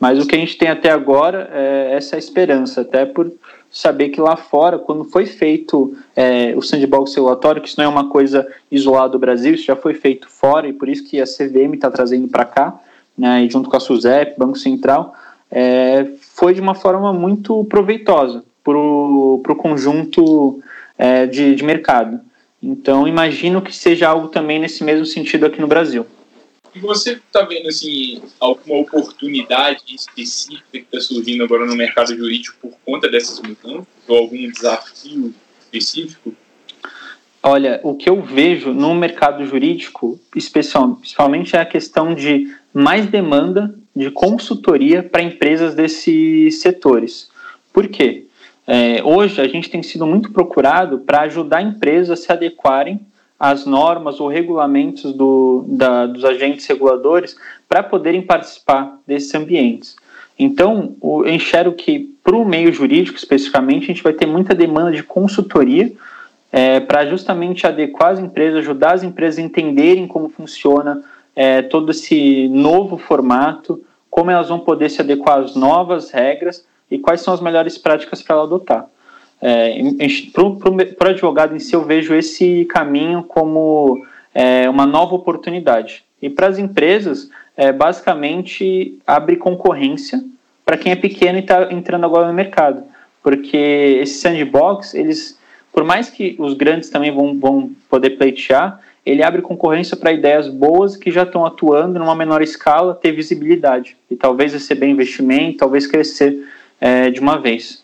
Mas 0.00 0.18
o 0.18 0.26
que 0.26 0.34
a 0.34 0.38
gente 0.38 0.56
tem 0.56 0.70
até 0.70 0.90
agora 0.90 1.50
é 1.52 1.92
essa 1.92 2.16
esperança, 2.16 2.80
até 2.80 3.04
por 3.04 3.30
saber 3.70 4.08
que 4.08 4.18
lá 4.18 4.34
fora, 4.34 4.78
quando 4.78 5.04
foi 5.04 5.26
feito 5.26 5.94
é, 6.16 6.54
o 6.56 6.62
sandbox 6.62 7.14
regulatório, 7.14 7.60
que 7.60 7.68
isso 7.68 7.78
não 7.78 7.84
é 7.84 7.88
uma 7.88 8.08
coisa 8.08 8.48
isolada 8.72 9.10
do 9.10 9.18
Brasil, 9.18 9.52
isso 9.52 9.66
já 9.66 9.76
foi 9.76 9.92
feito 9.92 10.26
fora, 10.26 10.68
e 10.68 10.72
por 10.72 10.88
isso 10.88 11.04
que 11.04 11.20
a 11.20 11.26
CVM 11.26 11.74
está 11.74 11.90
trazendo 11.90 12.28
para 12.28 12.46
cá, 12.46 12.80
né, 13.16 13.46
junto 13.50 13.68
com 13.68 13.76
a 13.76 13.80
SUSEP, 13.80 14.38
Banco 14.38 14.56
Central, 14.56 15.14
é, 15.50 16.06
foi 16.34 16.54
de 16.54 16.62
uma 16.62 16.74
forma 16.74 17.12
muito 17.12 17.62
proveitosa 17.66 18.42
para 18.64 18.72
o 18.72 19.56
conjunto 19.58 20.62
é, 21.00 21.24
de, 21.24 21.54
de 21.54 21.64
mercado. 21.64 22.20
Então, 22.62 23.08
imagino 23.08 23.62
que 23.62 23.74
seja 23.74 24.06
algo 24.06 24.28
também 24.28 24.58
nesse 24.58 24.84
mesmo 24.84 25.06
sentido 25.06 25.46
aqui 25.46 25.58
no 25.58 25.66
Brasil. 25.66 26.06
E 26.74 26.78
você 26.78 27.12
está 27.12 27.42
vendo 27.42 27.68
assim 27.68 28.22
alguma 28.38 28.80
oportunidade 28.80 29.82
específica 29.88 30.66
que 30.70 30.78
está 30.78 31.00
surgindo 31.00 31.42
agora 31.42 31.64
no 31.64 31.74
mercado 31.74 32.14
jurídico 32.14 32.54
por 32.60 32.76
conta 32.84 33.08
dessas 33.08 33.40
mudanças 33.40 33.86
ou 34.06 34.18
algum 34.18 34.50
desafio 34.50 35.34
específico? 35.58 36.34
Olha, 37.42 37.80
o 37.82 37.94
que 37.94 38.10
eu 38.10 38.20
vejo 38.20 38.74
no 38.74 38.94
mercado 38.94 39.44
jurídico, 39.46 40.20
especialmente, 40.36 41.56
é 41.56 41.60
a 41.60 41.64
questão 41.64 42.14
de 42.14 42.54
mais 42.74 43.06
demanda 43.06 43.74
de 43.96 44.10
consultoria 44.10 45.02
para 45.02 45.22
empresas 45.22 45.74
desses 45.74 46.60
setores. 46.60 47.30
Por 47.72 47.88
quê? 47.88 48.26
É, 48.72 49.02
hoje 49.02 49.40
a 49.40 49.48
gente 49.48 49.68
tem 49.68 49.82
sido 49.82 50.06
muito 50.06 50.30
procurado 50.30 51.00
para 51.00 51.22
ajudar 51.22 51.60
empresas 51.60 52.10
a 52.10 52.22
se 52.22 52.30
adequarem 52.30 53.00
às 53.36 53.66
normas 53.66 54.20
ou 54.20 54.28
regulamentos 54.28 55.12
do, 55.12 55.64
da, 55.66 56.06
dos 56.06 56.24
agentes 56.24 56.64
reguladores 56.68 57.36
para 57.68 57.82
poderem 57.82 58.22
participar 58.22 58.96
desses 59.04 59.34
ambientes. 59.34 59.96
Então, 60.38 60.94
eu 61.02 61.28
enxergo 61.28 61.72
que 61.72 62.14
para 62.22 62.36
o 62.36 62.44
meio 62.44 62.72
jurídico 62.72 63.18
especificamente, 63.18 63.82
a 63.82 63.86
gente 63.88 64.04
vai 64.04 64.12
ter 64.12 64.26
muita 64.26 64.54
demanda 64.54 64.92
de 64.92 65.02
consultoria 65.02 65.92
é, 66.52 66.78
para 66.78 67.04
justamente 67.06 67.66
adequar 67.66 68.12
as 68.12 68.20
empresas, 68.20 68.60
ajudar 68.60 68.92
as 68.92 69.02
empresas 69.02 69.40
a 69.40 69.42
entenderem 69.42 70.06
como 70.06 70.28
funciona 70.28 71.02
é, 71.34 71.60
todo 71.60 71.90
esse 71.90 72.46
novo 72.46 72.98
formato, 72.98 73.82
como 74.08 74.30
elas 74.30 74.48
vão 74.48 74.60
poder 74.60 74.90
se 74.90 75.00
adequar 75.00 75.40
às 75.40 75.56
novas 75.56 76.12
regras 76.12 76.64
e 76.90 76.98
quais 76.98 77.20
são 77.20 77.32
as 77.32 77.40
melhores 77.40 77.78
práticas 77.78 78.22
para 78.22 78.36
ela 78.36 78.44
adotar. 78.44 78.86
É, 79.40 79.78
para 80.98 81.08
o 81.08 81.10
advogado 81.10 81.56
em 81.56 81.58
si, 81.58 81.74
eu 81.74 81.84
vejo 81.84 82.14
esse 82.14 82.66
caminho 82.66 83.22
como 83.22 84.04
é, 84.34 84.68
uma 84.68 84.86
nova 84.86 85.14
oportunidade. 85.14 86.04
E 86.20 86.28
para 86.28 86.48
as 86.48 86.58
empresas, 86.58 87.30
é, 87.56 87.72
basicamente, 87.72 88.98
abre 89.06 89.36
concorrência 89.36 90.22
para 90.64 90.76
quem 90.76 90.92
é 90.92 90.96
pequeno 90.96 91.38
e 91.38 91.40
está 91.40 91.72
entrando 91.72 92.04
agora 92.04 92.28
no 92.28 92.34
mercado. 92.34 92.84
Porque 93.22 93.98
esse 94.02 94.20
sandbox, 94.20 94.94
eles, 94.94 95.38
por 95.72 95.84
mais 95.84 96.10
que 96.10 96.36
os 96.38 96.54
grandes 96.54 96.90
também 96.90 97.10
vão, 97.10 97.38
vão 97.38 97.70
poder 97.88 98.10
pleitear, 98.10 98.80
ele 99.04 99.22
abre 99.22 99.40
concorrência 99.40 99.96
para 99.96 100.12
ideias 100.12 100.46
boas 100.46 100.96
que 100.96 101.10
já 101.10 101.22
estão 101.22 101.44
atuando 101.46 101.98
numa 101.98 102.14
menor 102.14 102.42
escala, 102.42 102.94
ter 102.94 103.12
visibilidade 103.12 103.96
e 104.10 104.14
talvez 104.14 104.52
receber 104.52 104.86
investimento, 104.86 105.58
talvez 105.58 105.86
crescer 105.86 106.38
é, 106.80 107.10
de 107.10 107.20
uma 107.20 107.38
vez. 107.38 107.82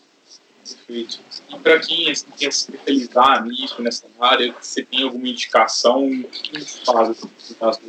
Perfeito. 0.63 1.19
E 1.49 1.55
para 1.57 1.79
quem 1.79 2.09
assim, 2.09 2.25
quer 2.37 2.51
se 2.51 2.71
especializar 2.71 3.45
nisso, 3.45 3.81
nessa 3.81 4.05
área, 4.19 4.53
você 4.59 4.83
tem 4.83 5.03
alguma 5.03 5.27
indicação? 5.27 6.07
O 6.07 6.23
que 6.23 6.85
faz 6.85 7.79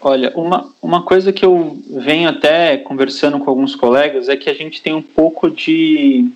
Olha, 0.00 0.32
uma, 0.36 0.70
uma 0.82 1.02
coisa 1.02 1.32
que 1.32 1.44
eu 1.44 1.78
venho 1.88 2.28
até 2.28 2.76
conversando 2.76 3.38
com 3.38 3.48
alguns 3.48 3.74
colegas 3.74 4.28
é 4.28 4.36
que 4.36 4.50
a 4.50 4.54
gente 4.54 4.82
tem 4.82 4.94
um 4.94 5.02
pouco 5.02 5.50
de. 5.50 6.30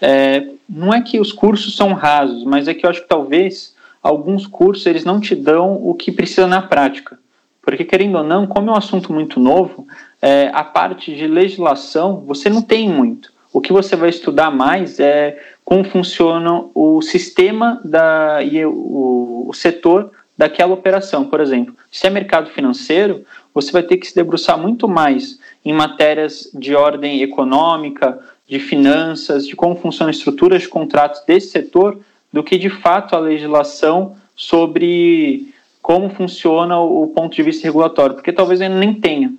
É, 0.00 0.48
não 0.68 0.92
é 0.92 1.00
que 1.00 1.20
os 1.20 1.32
cursos 1.32 1.76
são 1.76 1.92
rasos, 1.92 2.44
mas 2.44 2.68
é 2.68 2.74
que 2.74 2.84
eu 2.84 2.90
acho 2.90 3.02
que 3.02 3.08
talvez 3.08 3.74
alguns 4.02 4.46
cursos 4.46 4.86
eles 4.86 5.04
não 5.04 5.20
te 5.20 5.34
dão 5.34 5.74
o 5.74 5.94
que 5.94 6.10
precisa 6.10 6.46
na 6.46 6.62
prática. 6.62 7.18
Porque, 7.60 7.84
querendo 7.84 8.18
ou 8.18 8.24
não, 8.24 8.46
como 8.46 8.70
é 8.70 8.72
um 8.72 8.76
assunto 8.76 9.12
muito 9.12 9.40
novo, 9.40 9.86
é, 10.20 10.50
a 10.52 10.64
parte 10.64 11.14
de 11.14 11.26
legislação 11.26 12.20
você 12.26 12.48
não 12.48 12.62
tem 12.62 12.88
muito. 12.88 13.32
O 13.52 13.60
que 13.60 13.72
você 13.72 13.96
vai 13.96 14.10
estudar 14.10 14.50
mais 14.50 15.00
é 15.00 15.42
como 15.64 15.82
funciona 15.82 16.64
o 16.74 17.00
sistema 17.00 17.80
da, 17.84 18.42
e 18.42 18.64
o, 18.64 19.46
o 19.48 19.52
setor 19.54 20.10
daquela 20.36 20.74
operação. 20.74 21.24
Por 21.24 21.40
exemplo, 21.40 21.74
se 21.90 22.06
é 22.06 22.10
mercado 22.10 22.50
financeiro, 22.50 23.24
você 23.54 23.72
vai 23.72 23.82
ter 23.82 23.96
que 23.96 24.06
se 24.06 24.14
debruçar 24.14 24.58
muito 24.58 24.86
mais 24.86 25.38
em 25.64 25.72
matérias 25.72 26.50
de 26.52 26.74
ordem 26.74 27.22
econômica, 27.22 28.18
de 28.46 28.60
finanças, 28.60 29.46
de 29.46 29.56
como 29.56 29.74
funcionam 29.76 30.10
as 30.10 30.18
estruturas 30.18 30.62
de 30.62 30.68
contratos 30.68 31.22
desse 31.26 31.48
setor, 31.48 31.98
do 32.32 32.44
que 32.44 32.58
de 32.58 32.68
fato 32.68 33.16
a 33.16 33.18
legislação 33.18 34.16
sobre 34.36 35.48
como 35.80 36.10
funciona 36.10 36.78
o 36.78 37.06
ponto 37.08 37.34
de 37.34 37.42
vista 37.42 37.66
regulatório, 37.66 38.14
porque 38.14 38.32
talvez 38.32 38.60
ele 38.60 38.74
nem 38.74 38.92
tenha. 38.92 39.32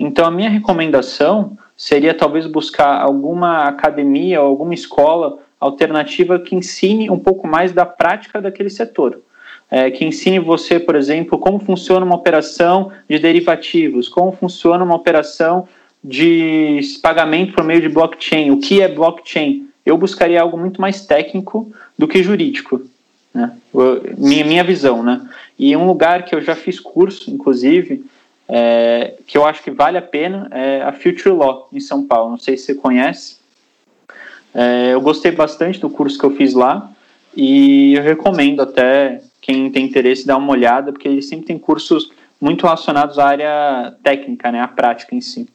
Então, 0.00 0.24
a 0.24 0.30
minha 0.30 0.48
recomendação 0.48 1.58
seria 1.76 2.14
talvez 2.14 2.46
buscar 2.46 3.02
alguma 3.02 3.64
academia 3.64 4.40
ou 4.40 4.48
alguma 4.48 4.72
escola 4.72 5.38
alternativa 5.60 6.38
que 6.38 6.56
ensine 6.56 7.10
um 7.10 7.18
pouco 7.18 7.46
mais 7.46 7.70
da 7.70 7.84
prática 7.84 8.40
daquele 8.40 8.70
setor. 8.70 9.20
É, 9.70 9.90
que 9.90 10.02
ensine 10.04 10.38
você, 10.38 10.80
por 10.80 10.96
exemplo, 10.96 11.38
como 11.38 11.58
funciona 11.58 12.04
uma 12.04 12.14
operação 12.14 12.90
de 13.08 13.18
derivativos, 13.18 14.08
como 14.08 14.32
funciona 14.32 14.82
uma 14.82 14.96
operação 14.96 15.68
de 16.02 16.80
pagamento 17.02 17.52
por 17.52 17.62
meio 17.62 17.82
de 17.82 17.88
blockchain, 17.90 18.50
o 18.50 18.58
que 18.58 18.80
é 18.80 18.88
blockchain. 18.88 19.68
Eu 19.84 19.98
buscaria 19.98 20.40
algo 20.40 20.56
muito 20.56 20.80
mais 20.80 21.04
técnico 21.04 21.70
do 21.96 22.08
que 22.08 22.22
jurídico, 22.22 22.80
né? 23.34 23.52
minha, 24.16 24.44
minha 24.46 24.64
visão, 24.64 25.02
né? 25.02 25.20
E 25.58 25.76
um 25.76 25.86
lugar 25.86 26.24
que 26.24 26.34
eu 26.34 26.40
já 26.40 26.56
fiz 26.56 26.80
curso, 26.80 27.30
inclusive, 27.30 28.02
é, 28.52 29.14
que 29.26 29.38
eu 29.38 29.44
acho 29.44 29.62
que 29.62 29.70
vale 29.70 29.96
a 29.96 30.02
pena, 30.02 30.48
é 30.50 30.82
a 30.82 30.92
Future 30.92 31.30
Law, 31.30 31.68
em 31.72 31.78
São 31.78 32.04
Paulo. 32.04 32.30
Não 32.30 32.38
sei 32.38 32.56
se 32.56 32.64
você 32.64 32.74
conhece. 32.74 33.36
É, 34.52 34.92
eu 34.92 35.00
gostei 35.00 35.30
bastante 35.30 35.78
do 35.78 35.88
curso 35.88 36.18
que 36.18 36.26
eu 36.26 36.34
fiz 36.34 36.52
lá 36.52 36.90
e 37.36 37.94
eu 37.94 38.02
recomendo 38.02 38.60
até 38.60 39.22
quem 39.40 39.70
tem 39.70 39.86
interesse 39.86 40.26
dar 40.26 40.36
uma 40.36 40.50
olhada, 40.50 40.92
porque 40.92 41.06
ele 41.06 41.22
sempre 41.22 41.46
tem 41.46 41.58
cursos 41.58 42.10
muito 42.40 42.64
relacionados 42.64 43.20
à 43.20 43.26
área 43.28 43.94
técnica, 44.02 44.50
né, 44.50 44.60
à 44.60 44.66
prática 44.66 45.14
em 45.14 45.20
si. 45.20 45.46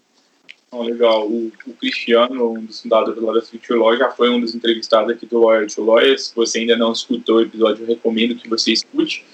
Oh, 0.72 0.82
legal. 0.82 1.28
O, 1.28 1.52
o, 1.68 1.74
Cristiano, 1.74 2.54
um 2.54 2.66
dos 2.66 2.82
fundadores 2.82 3.22
da 3.22 3.42
Future 3.42 3.78
Law, 3.78 3.98
já 3.98 4.10
foi 4.10 4.30
um 4.30 4.40
dos 4.40 4.56
entrevistados 4.56 5.12
aqui 5.12 5.26
do 5.26 5.40
Lawyer 5.40 5.68
to 5.68 5.84
Lawyer. 5.84 6.18
Se 6.18 6.34
você 6.34 6.60
ainda 6.60 6.78
não 6.78 6.94
escutou 6.94 7.38
o 7.38 7.42
episódio, 7.42 7.84
eu 7.84 7.88
recomendo 7.88 8.36
que 8.36 8.48
você 8.48 8.72
escute. 8.72 9.26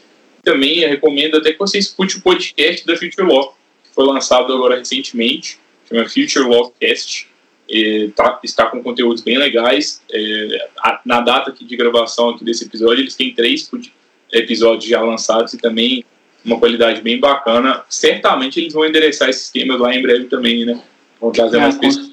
Também 0.44 0.80
recomendo 0.80 1.38
até 1.38 1.52
que 1.52 1.60
você 1.60 1.78
escute 1.78 2.18
o 2.18 2.22
podcast 2.22 2.86
da 2.86 2.96
Future 2.96 3.28
Law, 3.28 3.56
que 3.84 3.94
foi 3.94 4.06
lançado 4.06 4.54
agora 4.54 4.78
recentemente, 4.78 5.60
chama 5.88 6.04
Future 6.06 6.48
Law 6.48 6.74
Cast. 6.80 7.30
Tá, 8.16 8.40
está 8.44 8.66
com 8.66 8.84
conteúdos 8.84 9.22
bem 9.22 9.38
legais. 9.38 10.02
É, 10.12 10.70
a, 10.80 11.00
na 11.06 11.22
data 11.22 11.52
aqui 11.52 11.64
de 11.64 11.78
gravação 11.78 12.30
aqui 12.30 12.44
desse 12.44 12.66
episódio, 12.66 13.02
eles 13.02 13.16
têm 13.16 13.34
três 13.34 13.70
episódios 14.32 14.86
já 14.86 15.02
lançados 15.02 15.54
e 15.54 15.58
também 15.58 16.04
uma 16.44 16.60
qualidade 16.60 17.02
bem 17.02 17.20
bacana. 17.20 17.86
Certamente 17.88 18.60
eles 18.60 18.74
vão 18.74 18.86
endereçar 18.86 19.30
esses 19.30 19.50
temas 19.50 19.80
lá 19.80 19.96
em 19.96 20.02
breve 20.02 20.26
também, 20.26 20.66
né? 20.66 20.82
Vão 21.20 21.32
trazer 21.32 21.58
é, 21.58 21.60
mais 21.62 21.78
pessoas. 21.78 22.11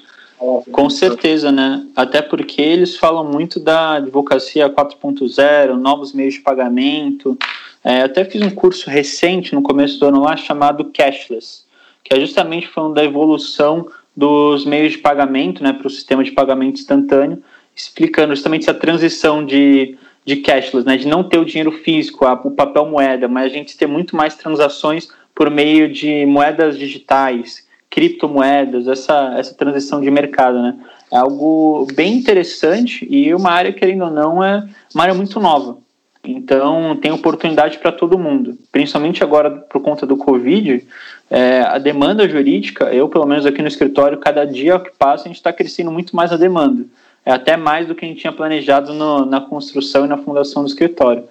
Com, 0.71 0.89
certeza, 0.89 1.51
né? 1.51 1.85
Até 1.95 2.21
porque 2.21 2.61
eles 2.61 2.95
falam 2.95 3.25
muito 3.25 3.59
da 3.59 3.95
advocacia 3.95 4.69
4.0, 4.69 5.73
novos 5.73 6.13
meios 6.13 6.35
de 6.35 6.39
pagamento. 6.39 7.37
É, 7.83 8.01
até 8.01 8.23
fiz 8.23 8.41
um 8.41 8.49
curso 8.49 8.89
recente 8.89 9.53
no 9.53 9.61
começo 9.61 9.99
do 9.99 10.05
ano 10.05 10.21
lá 10.21 10.37
chamado 10.37 10.91
Cashless, 10.93 11.65
que 12.03 12.15
é 12.15 12.19
justamente 12.19 12.67
falando 12.69 12.93
da 12.93 13.03
evolução 13.03 13.87
dos 14.15 14.65
meios 14.65 14.93
de 14.93 14.97
pagamento 14.99 15.61
né, 15.61 15.73
para 15.73 15.87
o 15.87 15.89
sistema 15.89 16.23
de 16.23 16.31
pagamento 16.31 16.79
instantâneo, 16.79 17.43
explicando 17.75 18.33
justamente 18.33 18.63
essa 18.63 18.73
transição 18.73 19.45
de 19.45 19.97
de 20.29 20.37
cashless, 20.37 20.85
né, 20.85 20.95
de 20.95 21.07
não 21.07 21.23
ter 21.23 21.39
o 21.39 21.45
dinheiro 21.45 21.71
físico, 21.71 22.23
a, 22.23 22.33
o 22.33 22.51
papel 22.51 22.85
moeda, 22.85 23.27
mas 23.27 23.45
a 23.45 23.55
gente 23.55 23.75
ter 23.75 23.87
muito 23.87 24.15
mais 24.15 24.35
transações 24.35 25.09
por 25.33 25.49
meio 25.49 25.91
de 25.91 26.23
moedas 26.27 26.77
digitais, 26.77 27.67
criptomoedas, 27.89 28.87
essa, 28.87 29.33
essa 29.37 29.53
transição 29.53 30.01
de 30.01 30.11
mercado, 30.11 30.61
né? 30.61 30.75
É 31.11 31.17
algo 31.17 31.87
bem 31.93 32.13
interessante 32.13 33.07
e 33.09 33.33
uma 33.33 33.51
área, 33.51 33.73
querendo 33.73 34.05
ou 34.05 34.11
não, 34.11 34.43
é 34.43 34.63
uma 34.93 35.03
área 35.03 35.15
muito 35.15 35.39
nova. 35.39 35.77
Então, 36.23 36.97
tem 37.01 37.11
oportunidade 37.11 37.79
para 37.79 37.91
todo 37.91 38.19
mundo. 38.19 38.57
Principalmente 38.71 39.23
agora, 39.23 39.49
por 39.49 39.81
conta 39.81 40.05
do 40.05 40.17
Covid, 40.17 40.85
é, 41.29 41.61
a 41.61 41.77
demanda 41.77 42.27
jurídica, 42.29 42.85
eu, 42.93 43.07
pelo 43.09 43.25
menos 43.25 43.45
aqui 43.45 43.61
no 43.61 43.67
escritório, 43.67 44.17
cada 44.17 44.45
dia 44.45 44.79
que 44.79 44.91
passa, 44.97 45.23
a 45.23 45.27
gente 45.27 45.37
está 45.37 45.51
crescendo 45.51 45.91
muito 45.91 46.15
mais 46.15 46.31
a 46.31 46.37
demanda 46.37 46.85
é 47.25 47.31
até 47.31 47.57
mais 47.57 47.87
do 47.87 47.95
que 47.95 48.05
a 48.05 48.07
gente 48.07 48.21
tinha 48.21 48.33
planejado 48.33 48.93
no, 48.93 49.25
na 49.25 49.41
construção 49.41 50.05
e 50.05 50.07
na 50.07 50.17
fundação 50.17 50.63
do 50.63 50.67
escritório. 50.67 51.23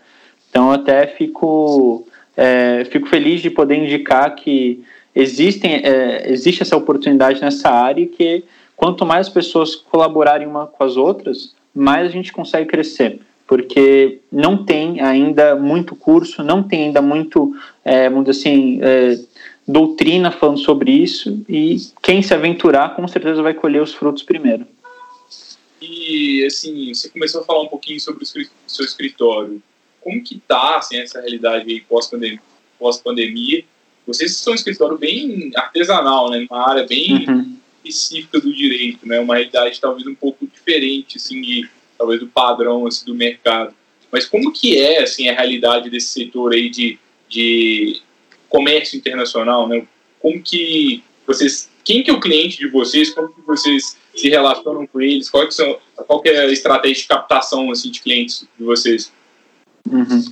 Então, 0.48 0.70
até 0.70 1.06
fico, 1.06 2.06
é, 2.36 2.86
fico 2.90 3.08
feliz 3.08 3.40
de 3.40 3.50
poder 3.50 3.76
indicar 3.76 4.34
que 4.34 4.82
existem, 5.14 5.82
é, 5.84 6.30
existe 6.30 6.62
essa 6.62 6.76
oportunidade 6.76 7.40
nessa 7.40 7.68
área 7.68 8.06
que 8.06 8.44
quanto 8.76 9.04
mais 9.04 9.28
pessoas 9.28 9.74
colaborarem 9.74 10.46
uma 10.46 10.66
com 10.66 10.84
as 10.84 10.96
outras, 10.96 11.54
mais 11.74 12.06
a 12.06 12.10
gente 12.10 12.32
consegue 12.32 12.68
crescer. 12.68 13.20
Porque 13.46 14.20
não 14.30 14.64
tem 14.64 15.00
ainda 15.00 15.56
muito 15.56 15.96
curso, 15.96 16.42
não 16.42 16.62
tem 16.62 16.84
ainda 16.84 17.00
muito, 17.00 17.56
é, 17.84 18.06
assim, 18.28 18.78
é, 18.82 19.18
doutrina 19.66 20.30
falando 20.30 20.58
sobre 20.58 20.92
isso, 20.92 21.42
e 21.48 21.76
quem 22.02 22.22
se 22.22 22.34
aventurar 22.34 22.94
com 22.94 23.08
certeza 23.08 23.42
vai 23.42 23.54
colher 23.54 23.82
os 23.82 23.94
frutos 23.94 24.22
primeiro. 24.22 24.66
E, 25.80 26.44
assim, 26.44 26.92
você 26.92 27.08
começou 27.08 27.40
a 27.40 27.44
falar 27.44 27.62
um 27.62 27.68
pouquinho 27.68 28.00
sobre 28.00 28.24
o 28.24 28.26
seu 28.26 28.84
escritório. 28.84 29.62
Como 30.00 30.22
que 30.22 30.40
tá, 30.46 30.76
assim, 30.76 30.96
essa 30.98 31.20
realidade 31.20 31.84
pós-pandemia? 31.88 32.40
Pós-pandemia? 32.78 33.64
Vocês 34.08 34.36
são 34.36 34.54
um 34.54 34.56
escritório 34.56 34.96
bem 34.96 35.50
artesanal, 35.54 36.30
né? 36.30 36.46
Uma 36.50 36.66
área 36.66 36.86
bem 36.86 37.26
uhum. 37.28 37.56
específica 37.84 38.40
do 38.40 38.50
direito, 38.54 39.06
né? 39.06 39.20
Uma 39.20 39.34
realidade 39.34 39.78
talvez 39.78 40.06
um 40.06 40.14
pouco 40.14 40.46
diferente, 40.46 41.18
assim, 41.18 41.42
de, 41.42 41.68
talvez 41.98 42.18
do 42.18 42.26
padrão, 42.26 42.86
assim, 42.86 43.04
do 43.04 43.14
mercado. 43.14 43.74
Mas 44.10 44.24
como 44.24 44.50
que 44.50 44.78
é, 44.78 45.02
assim, 45.02 45.28
a 45.28 45.34
realidade 45.34 45.90
desse 45.90 46.08
setor 46.08 46.54
aí 46.54 46.70
de, 46.70 46.98
de 47.28 48.00
comércio 48.48 48.96
internacional, 48.96 49.68
né? 49.68 49.86
Como 50.18 50.42
que 50.42 51.02
vocês... 51.26 51.68
Quem 51.84 52.02
que 52.02 52.10
é 52.10 52.14
o 52.14 52.20
cliente 52.20 52.58
de 52.58 52.68
vocês? 52.68 53.10
Como 53.10 53.28
que 53.28 53.42
vocês 53.42 53.96
se 54.14 54.28
relacionam 54.28 54.86
com 54.86 55.00
eles? 55.00 55.28
Qual, 55.28 55.46
que 55.46 55.54
são, 55.54 55.78
qual 55.94 56.20
que 56.22 56.30
é 56.30 56.40
a 56.40 56.46
estratégia 56.46 57.02
de 57.02 57.08
captação 57.08 57.70
assim, 57.70 57.90
de 57.90 58.00
clientes 58.00 58.46
de 58.58 58.64
vocês? 58.64 59.12
Uhum. 59.90 60.24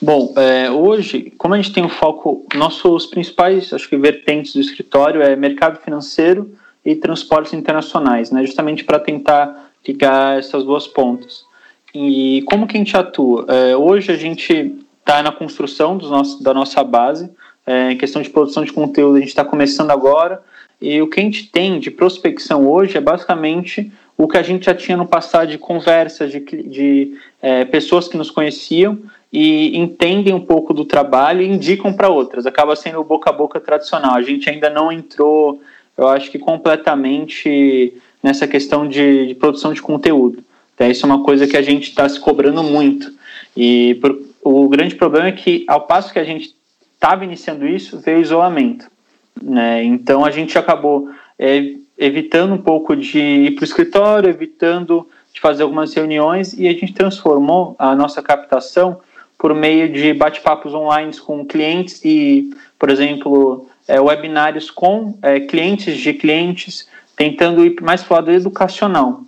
Bom, 0.00 0.32
é, 0.36 0.70
hoje, 0.70 1.32
como 1.36 1.54
a 1.54 1.56
gente 1.56 1.72
tem 1.72 1.84
um 1.84 1.88
foco, 1.88 2.46
nossos 2.54 3.06
principais, 3.06 3.72
acho 3.72 3.88
que 3.88 3.96
vertentes 3.96 4.54
do 4.54 4.60
escritório 4.60 5.22
é 5.22 5.36
mercado 5.36 5.78
financeiro 5.80 6.50
e 6.84 6.94
transportes 6.94 7.52
internacionais, 7.52 8.30
né, 8.30 8.44
justamente 8.44 8.84
para 8.84 8.98
tentar 8.98 9.70
ligar 9.86 10.38
essas 10.38 10.64
duas 10.64 10.86
pontas. 10.86 11.44
E 11.94 12.42
como 12.46 12.66
que 12.66 12.76
a 12.76 12.78
gente 12.78 12.96
atua? 12.96 13.44
É, 13.48 13.76
hoje 13.76 14.12
a 14.12 14.16
gente 14.16 14.76
está 15.00 15.22
na 15.22 15.32
construção 15.32 15.96
nossos, 15.96 16.40
da 16.40 16.54
nossa 16.54 16.82
base, 16.84 17.30
é, 17.66 17.92
em 17.92 17.96
questão 17.98 18.22
de 18.22 18.30
produção 18.30 18.64
de 18.64 18.72
conteúdo, 18.72 19.16
a 19.16 19.20
gente 19.20 19.28
está 19.28 19.44
começando 19.44 19.90
agora, 19.90 20.42
e 20.80 21.02
o 21.02 21.08
que 21.08 21.20
a 21.20 21.22
gente 21.22 21.50
tem 21.50 21.78
de 21.78 21.90
prospecção 21.90 22.66
hoje 22.66 22.96
é 22.96 23.00
basicamente 23.00 23.92
o 24.16 24.28
que 24.28 24.38
a 24.38 24.42
gente 24.42 24.66
já 24.66 24.74
tinha 24.74 24.96
no 24.96 25.06
passado 25.06 25.48
de 25.48 25.58
conversas, 25.58 26.30
de, 26.30 26.40
de 26.40 27.18
é, 27.42 27.64
pessoas 27.64 28.08
que 28.08 28.16
nos 28.16 28.30
conheciam 28.30 28.98
e 29.32 29.76
entendem 29.78 30.34
um 30.34 30.40
pouco 30.40 30.74
do 30.74 30.84
trabalho 30.84 31.42
e 31.42 31.48
indicam 31.48 31.92
para 31.92 32.08
outras. 32.08 32.46
Acaba 32.46 32.74
sendo 32.74 33.00
o 33.00 33.04
boca 33.04 33.30
a 33.30 33.32
boca 33.32 33.60
tradicional. 33.60 34.14
A 34.14 34.22
gente 34.22 34.48
ainda 34.50 34.68
não 34.68 34.90
entrou, 34.90 35.60
eu 35.96 36.08
acho 36.08 36.30
que 36.30 36.38
completamente 36.38 37.94
nessa 38.22 38.46
questão 38.46 38.86
de, 38.88 39.28
de 39.28 39.34
produção 39.34 39.72
de 39.72 39.80
conteúdo. 39.80 40.42
Então, 40.74 40.90
isso 40.90 41.04
é 41.04 41.08
uma 41.08 41.22
coisa 41.22 41.46
que 41.46 41.56
a 41.56 41.62
gente 41.62 41.90
está 41.90 42.08
se 42.08 42.18
cobrando 42.18 42.62
muito. 42.62 43.12
E 43.56 43.94
por, 43.96 44.18
o 44.42 44.68
grande 44.68 44.94
problema 44.94 45.28
é 45.28 45.32
que, 45.32 45.64
ao 45.68 45.82
passo 45.82 46.12
que 46.12 46.18
a 46.18 46.24
gente 46.24 46.54
estava 46.94 47.24
iniciando 47.24 47.66
isso, 47.66 47.98
veio 47.98 48.20
isolamento. 48.20 48.90
Né? 49.40 49.84
Então 49.84 50.24
a 50.24 50.30
gente 50.30 50.58
acabou 50.58 51.08
é, 51.38 51.74
evitando 51.96 52.54
um 52.54 52.58
pouco 52.58 52.94
de 52.94 53.18
ir 53.18 53.54
para 53.54 53.62
o 53.62 53.64
escritório, 53.64 54.28
evitando 54.28 55.08
de 55.32 55.40
fazer 55.40 55.62
algumas 55.62 55.94
reuniões 55.94 56.52
e 56.52 56.68
a 56.68 56.72
gente 56.72 56.92
transformou 56.92 57.76
a 57.78 57.94
nossa 57.94 58.22
captação 58.22 59.00
por 59.38 59.54
meio 59.54 59.90
de 59.92 60.12
bate-papos 60.12 60.74
online 60.74 61.16
com 61.18 61.46
clientes 61.46 62.04
e, 62.04 62.50
por 62.78 62.90
exemplo, 62.90 63.66
é, 63.88 64.00
webinários 64.00 64.70
com 64.70 65.18
é, 65.22 65.40
clientes 65.40 65.96
de 65.96 66.12
clientes, 66.12 66.88
tentando 67.16 67.64
ir 67.64 67.80
mais 67.80 68.02
para 68.02 68.14
o 68.14 68.16
lado 68.16 68.30
educacional. 68.32 69.22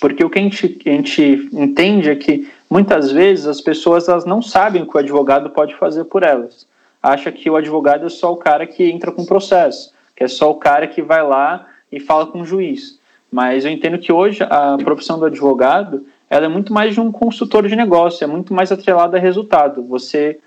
Porque 0.00 0.24
o 0.24 0.30
que 0.30 0.38
a 0.38 0.42
gente, 0.42 0.78
a 0.86 0.90
gente 0.90 1.48
entende 1.52 2.10
é 2.10 2.16
que 2.16 2.50
muitas 2.68 3.10
vezes 3.10 3.46
as 3.46 3.60
pessoas 3.60 4.08
elas 4.08 4.24
não 4.24 4.40
sabem 4.40 4.82
o 4.82 4.86
que 4.86 4.96
o 4.96 5.00
advogado 5.00 5.50
pode 5.50 5.74
fazer 5.74 6.04
por 6.04 6.22
elas 6.22 6.66
acha 7.06 7.30
que 7.30 7.48
o 7.48 7.56
advogado 7.56 8.06
é 8.06 8.08
só 8.08 8.32
o 8.32 8.36
cara 8.36 8.66
que 8.66 8.84
entra 8.84 9.12
com 9.12 9.24
processo, 9.24 9.92
que 10.14 10.24
é 10.24 10.28
só 10.28 10.50
o 10.50 10.56
cara 10.56 10.86
que 10.86 11.00
vai 11.00 11.22
lá 11.22 11.66
e 11.90 12.00
fala 12.00 12.26
com 12.26 12.40
o 12.40 12.44
juiz. 12.44 12.95
Mas 13.36 13.66
eu 13.66 13.70
entendo 13.70 13.98
que 13.98 14.10
hoje 14.10 14.42
a 14.44 14.78
profissão 14.82 15.18
do 15.18 15.26
advogado 15.26 16.06
ela 16.30 16.46
é 16.46 16.48
muito 16.48 16.72
mais 16.72 16.94
de 16.94 17.00
um 17.02 17.12
consultor 17.12 17.68
de 17.68 17.76
negócio, 17.76 18.24
é 18.24 18.26
muito 18.26 18.54
mais 18.54 18.72
atrelada 18.72 19.18
a 19.18 19.20
resultado. 19.20 19.82
Você 19.82 20.38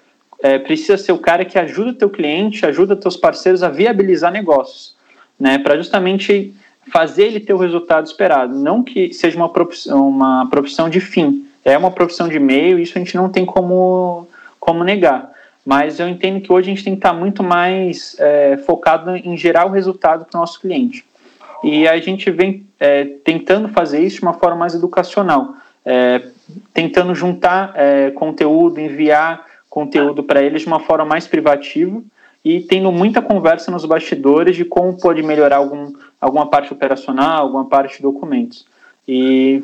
é, 0.41 0.57
precisa 0.57 0.97
ser 0.97 1.11
o 1.11 1.19
cara 1.19 1.45
que 1.45 1.59
ajuda 1.59 1.91
o 1.91 1.93
teu 1.93 2.09
cliente, 2.09 2.65
ajuda 2.65 2.95
teus 2.95 3.15
parceiros 3.15 3.61
a 3.61 3.69
viabilizar 3.69 4.31
negócios, 4.31 4.95
né? 5.39 5.59
Para 5.59 5.77
justamente 5.77 6.51
fazer 6.91 7.25
ele 7.25 7.39
ter 7.39 7.53
o 7.53 7.57
resultado 7.57 8.07
esperado. 8.07 8.55
Não 8.55 8.81
que 8.81 9.13
seja 9.13 9.37
uma 9.37 9.49
profissão, 9.49 10.09
uma 10.09 10.49
profissão 10.49 10.89
de 10.89 10.99
fim, 10.99 11.45
é 11.63 11.77
uma 11.77 11.91
profissão 11.91 12.27
de 12.27 12.39
meio, 12.39 12.79
isso 12.79 12.97
a 12.97 12.99
gente 12.99 13.15
não 13.15 13.29
tem 13.29 13.45
como, 13.45 14.27
como 14.59 14.83
negar 14.83 15.31
mas 15.63 15.99
eu 15.99 16.07
entendo 16.09 16.41
que 16.41 16.51
hoje 16.51 16.71
a 16.71 16.73
gente 16.73 16.83
tem 16.83 16.93
que 16.93 16.97
estar 16.97 17.13
muito 17.13 17.43
mais 17.43 18.15
é, 18.17 18.57
focado 18.65 19.15
em 19.15 19.37
gerar 19.37 19.67
o 19.67 19.69
resultado 19.69 20.25
para 20.25 20.35
o 20.35 20.41
nosso 20.41 20.59
cliente. 20.59 21.05
E 21.63 21.87
a 21.87 21.99
gente 21.99 22.31
vem 22.31 22.65
é, 22.79 23.05
tentando 23.23 23.67
fazer 23.69 23.99
isso 23.99 24.17
de 24.17 24.23
uma 24.23 24.33
forma 24.33 24.55
mais 24.55 24.73
educacional, 24.73 25.55
é, 25.85 26.21
tentando 26.73 27.13
juntar 27.13 27.73
é, 27.75 28.11
conteúdo, 28.11 28.79
enviar 28.79 29.45
conteúdo 29.69 30.23
para 30.23 30.41
eles 30.41 30.61
de 30.61 30.67
uma 30.67 30.79
forma 30.79 31.05
mais 31.05 31.27
privativa 31.27 32.01
e 32.43 32.61
tendo 32.61 32.91
muita 32.91 33.21
conversa 33.21 33.69
nos 33.69 33.85
bastidores 33.85 34.55
de 34.55 34.65
como 34.65 34.99
pode 34.99 35.21
melhorar 35.21 35.57
algum, 35.57 35.93
alguma 36.19 36.47
parte 36.47 36.71
operacional, 36.71 37.43
alguma 37.43 37.65
parte 37.65 37.97
de 37.97 38.03
documentos. 38.03 38.65
E 39.07 39.63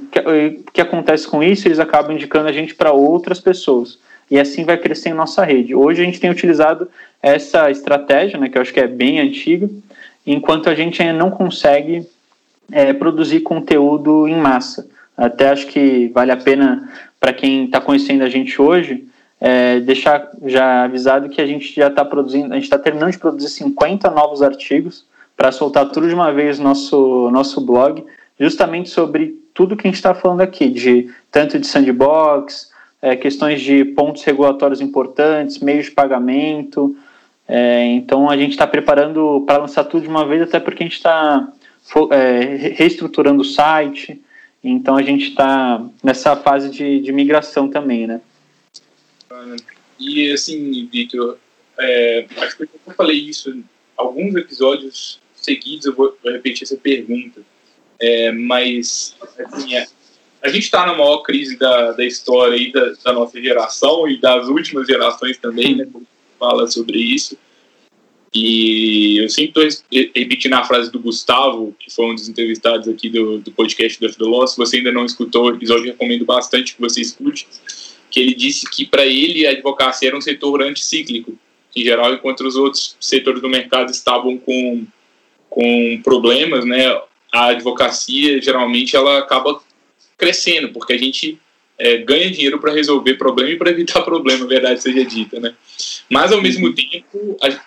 o 0.68 0.72
que 0.72 0.82
acontece 0.82 1.28
com 1.28 1.42
isso? 1.42 1.68
Eles 1.68 1.80
acabam 1.80 2.14
indicando 2.14 2.50
a 2.50 2.52
gente 2.52 2.76
para 2.76 2.92
outras 2.92 3.40
pessoas 3.40 4.00
e 4.30 4.40
assim 4.40 4.64
vai 4.64 4.78
crescendo 4.78 5.18
nossa 5.18 5.44
rede. 5.44 5.76
Hoje 5.76 6.02
a 6.02 6.06
gente 6.06 6.20
tem 6.20 6.30
utilizado 6.30 6.90
essa 7.22 7.70
estratégia, 7.70 8.40
né, 8.40 8.50
que 8.50 8.58
eu 8.58 8.62
acho 8.62 8.74
que 8.74 8.80
é 8.80 8.88
bem 8.88 9.20
antiga, 9.20 9.70
enquanto 10.26 10.70
a 10.70 10.76
gente 10.76 11.02
ainda 11.02 11.18
não 11.18 11.30
consegue 11.30 12.08
é, 12.72 12.94
produzir 12.94 13.42
conteúdo 13.42 14.28
em 14.28 14.36
massa. 14.36 14.88
Até 15.18 15.50
acho 15.50 15.68
que 15.68 16.10
vale 16.14 16.32
a 16.32 16.38
pena 16.38 16.90
para 17.20 17.34
quem 17.34 17.66
está 17.66 17.80
conhecendo 17.80 18.24
a 18.24 18.30
gente 18.30 18.62
hoje 18.62 19.08
é, 19.40 19.80
deixar 19.80 20.30
já 20.46 20.84
avisado 20.84 21.30
que 21.30 21.42
a 21.42 21.46
gente 21.46 21.74
já 21.74 21.88
está 21.88 22.06
produzindo, 22.06 22.52
a 22.52 22.56
gente 22.56 22.64
está 22.64 22.80
terminando 22.80 23.12
de 23.12 23.18
produzir 23.18 23.50
50 23.50 24.10
novos 24.12 24.42
artigos 24.42 25.06
para 25.36 25.52
soltar 25.52 25.90
tudo 25.90 26.08
de 26.08 26.14
uma 26.14 26.32
vez 26.32 26.58
no 26.58 26.66
nosso 26.66 27.30
nosso 27.32 27.62
blog, 27.62 28.04
justamente 28.40 28.90
sobre 28.90 29.36
tudo 29.54 29.76
que 29.76 29.88
a 29.88 29.90
gente 29.90 29.98
está 29.98 30.14
falando 30.14 30.42
aqui, 30.42 30.70
de 30.70 31.10
tanto 31.32 31.60
de 31.60 31.68
sandbox, 31.68 32.72
é, 33.02 33.16
questões 33.16 33.62
de 33.62 33.86
pontos 33.86 34.24
regulatórios 34.24 34.82
importantes, 34.82 35.60
meios 35.60 35.86
de 35.86 35.92
pagamento. 35.92 36.96
É, 37.48 37.86
então 37.86 38.30
a 38.30 38.36
gente 38.36 38.52
está 38.52 38.66
preparando 38.66 39.44
para 39.46 39.60
lançar 39.60 39.84
tudo 39.84 40.04
de 40.04 40.10
uma 40.10 40.26
vez, 40.26 40.42
até 40.42 40.60
porque 40.60 40.84
a 40.84 40.86
gente 40.86 40.96
está 40.96 41.48
é, 42.12 42.74
reestruturando 42.74 43.42
o 43.42 43.46
site. 43.46 44.22
Então 44.64 44.96
a 44.96 45.02
gente 45.02 45.30
está 45.30 45.84
nessa 46.04 46.36
fase 46.36 46.70
de, 46.70 47.00
de 47.00 47.12
migração 47.12 47.70
também, 47.70 48.08
né? 48.08 48.22
E 50.00 50.32
assim, 50.32 50.88
Victor, 50.92 51.38
é, 51.80 52.26
acho 52.38 52.58
que 52.58 52.64
eu 52.64 52.94
falei 52.96 53.18
isso 53.18 53.50
em 53.52 53.64
alguns 53.96 54.36
episódios 54.36 55.20
seguidos, 55.36 55.86
eu 55.86 55.94
vou, 55.94 56.18
vou 56.24 56.32
repetir 56.32 56.64
essa 56.64 56.78
pergunta. 56.78 57.42
É, 58.00 58.32
mas 58.32 59.16
assim, 59.40 59.76
é, 59.76 59.88
a 60.42 60.50
gente 60.50 60.64
está 60.64 60.86
na 60.86 60.94
maior 60.94 61.20
crise 61.20 61.58
da, 61.58 61.92
da 61.92 62.04
história 62.04 62.56
aí 62.56 62.72
da, 62.72 62.94
da, 63.04 63.14
nossa 63.14 63.42
geração 63.42 64.08
e 64.08 64.20
das 64.20 64.48
últimas 64.48 64.88
gerações 64.88 65.38
também, 65.38 65.76
né? 65.76 65.88
Fala 66.38 66.68
sobre 66.68 66.98
isso. 66.98 67.38
E 68.38 69.18
eu 69.20 69.30
sempre 69.30 69.66
estou 69.66 69.88
repetindo 70.14 70.56
a 70.56 70.64
frase 70.66 70.92
do 70.92 71.00
Gustavo, 71.00 71.74
que 71.80 71.90
foi 71.90 72.08
um 72.08 72.16
dos 72.16 72.28
entrevistados 72.28 72.86
aqui 72.86 73.10
do, 73.10 73.40
do 73.40 73.50
podcast 73.50 73.98
do 73.98 74.08
After 74.08 74.48
Se 74.50 74.58
você 74.58 74.76
ainda 74.76 74.92
não 74.92 75.06
escutou 75.06 75.46
o 75.46 75.56
episódio, 75.56 75.86
recomendo 75.86 76.26
bastante 76.26 76.76
que 76.76 76.82
você 76.82 77.00
escute. 77.00 77.48
Que 78.12 78.20
ele 78.20 78.36
disse 78.36 78.70
que 78.70 78.86
para 78.86 79.06
ele 79.06 79.48
a 79.48 79.52
advocacia 79.52 80.10
era 80.10 80.18
um 80.18 80.22
setor 80.22 80.62
anticíclico, 80.62 81.40
em 81.74 81.82
geral, 81.82 82.14
enquanto 82.14 82.42
os 82.42 82.58
outros 82.58 82.98
setores 83.00 83.42
do 83.42 83.48
mercado 83.48 83.90
estavam 83.90 84.38
com, 84.38 84.86
com 85.50 86.02
problemas, 86.04 86.66
né? 86.66 86.88
A 87.32 87.48
advocacia 87.48 88.42
geralmente 88.42 88.98
ela 88.98 89.20
acaba 89.20 89.62
crescendo, 90.18 90.74
porque 90.74 90.92
a 90.92 90.98
gente 90.98 91.40
é, 91.78 91.98
ganha 91.98 92.32
dinheiro 92.32 92.60
para 92.60 92.74
resolver 92.74 93.16
problema 93.16 93.52
e 93.52 93.58
para 93.58 93.72
evitar 93.72 94.02
problema, 94.04 94.46
verdade 94.46 94.82
seja 94.82 95.04
dita, 95.04 95.40
né? 95.40 95.54
Mas 96.10 96.32
ao 96.32 96.42
mesmo 96.42 96.74
tempo, 96.74 97.38
a, 97.42 97.60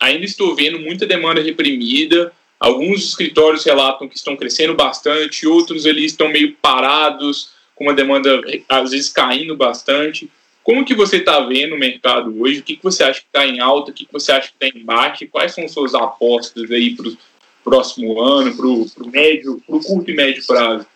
ainda 0.00 0.24
estou 0.24 0.54
vendo 0.54 0.78
muita 0.78 1.06
demanda 1.06 1.40
reprimida. 1.40 2.32
Alguns 2.58 3.08
escritórios 3.08 3.64
relatam 3.64 4.08
que 4.08 4.16
estão 4.16 4.36
crescendo 4.36 4.74
bastante, 4.74 5.46
outros 5.46 5.86
ali 5.86 6.04
estão 6.04 6.28
meio 6.28 6.54
parados, 6.60 7.50
com 7.74 7.84
uma 7.84 7.94
demanda 7.94 8.40
às 8.68 8.90
vezes 8.90 9.10
caindo 9.10 9.54
bastante. 9.54 10.30
Como 10.62 10.84
que 10.84 10.94
você 10.94 11.18
está 11.18 11.38
vendo 11.40 11.76
o 11.76 11.78
mercado 11.78 12.42
hoje? 12.42 12.58
O 12.58 12.62
que, 12.62 12.76
que 12.76 12.82
você 12.82 13.04
acha 13.04 13.20
que 13.20 13.26
está 13.26 13.46
em 13.46 13.60
alta? 13.60 13.90
O 13.90 13.94
que, 13.94 14.04
que 14.04 14.12
você 14.12 14.32
acha 14.32 14.48
que 14.48 14.64
está 14.64 14.76
em 14.76 14.84
baixa? 14.84 15.26
Quais 15.26 15.54
são 15.54 15.68
suas 15.68 15.94
apostas 15.94 16.70
aí 16.72 16.96
para 16.96 17.08
o 17.08 17.16
próximo 17.62 18.20
ano, 18.20 18.56
para 18.56 18.66
o 18.66 19.10
médio, 19.10 19.62
para 19.64 19.76
o 19.76 19.80
curto 19.80 20.10
e 20.10 20.14
médio 20.14 20.44
prazo? 20.44 20.86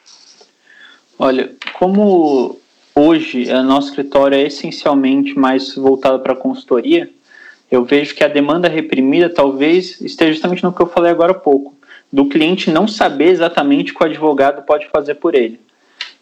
Olha, 1.22 1.50
como 1.74 2.58
hoje 2.94 3.44
o 3.52 3.62
nosso 3.62 3.88
escritório 3.88 4.38
é 4.38 4.46
essencialmente 4.46 5.38
mais 5.38 5.74
voltado 5.74 6.20
para 6.20 6.34
consultoria, 6.34 7.10
eu 7.70 7.84
vejo 7.84 8.14
que 8.14 8.24
a 8.24 8.28
demanda 8.28 8.70
reprimida 8.70 9.28
talvez 9.28 10.00
esteja 10.00 10.32
justamente 10.32 10.62
no 10.62 10.72
que 10.72 10.80
eu 10.80 10.86
falei 10.86 11.10
agora 11.10 11.32
há 11.32 11.34
pouco, 11.34 11.74
do 12.10 12.24
cliente 12.24 12.70
não 12.70 12.88
saber 12.88 13.26
exatamente 13.26 13.92
o 13.92 13.94
que 13.94 14.02
o 14.02 14.06
advogado 14.06 14.62
pode 14.62 14.88
fazer 14.88 15.16
por 15.16 15.34
ele. 15.34 15.60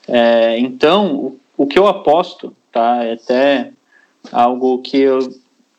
É, 0.08 0.58
então, 0.58 1.14
o, 1.14 1.40
o, 1.56 1.64
que 1.68 1.78
eu 1.78 1.86
aposto, 1.86 2.52
tá, 2.72 3.04
é 3.04 3.12
até 3.12 3.70
algo 4.32 4.82
que 4.82 4.98
eu, 4.98 5.20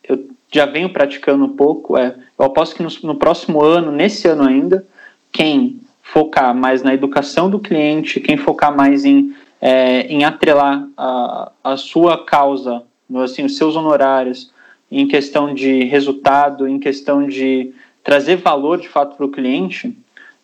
eu 0.08 0.30
já 0.50 0.66
venho 0.66 0.94
praticando 0.94 1.44
um 1.44 1.58
pouco, 1.58 1.98
é, 1.98 2.16
eu 2.40 2.46
aposto 2.46 2.74
que 2.74 2.84
no, 2.84 2.90
no 3.04 3.16
próximo 3.16 3.62
ano, 3.62 3.92
nesse 3.92 4.30
ano 4.30 4.44
ainda, 4.44 4.88
quem 5.30 5.82
focar 6.12 6.56
mais 6.56 6.82
na 6.82 6.94
educação 6.94 7.50
do 7.50 7.60
cliente, 7.60 8.20
quem 8.20 8.38
focar 8.38 8.76
mais 8.76 9.06
em, 9.06 9.36
é, 9.62 10.02
em 10.08 10.24
atrelar 10.24 10.88
a, 10.98 11.52
a 11.64 11.78
sua 11.78 12.26
causa, 12.26 12.84
assim, 13.24 13.46
os 13.46 13.58
seus 13.58 13.76
honorários, 13.76 14.52
em 14.92 15.08
questão 15.08 15.54
de 15.54 15.84
resultado, 15.84 16.68
em 16.68 16.80
questão 16.80 17.28
de 17.28 17.72
trazer 18.04 18.38
valor 18.38 18.80
de 18.80 18.90
fato 18.90 19.16
para 19.16 19.26
o 19.26 19.32
cliente, 19.32 19.96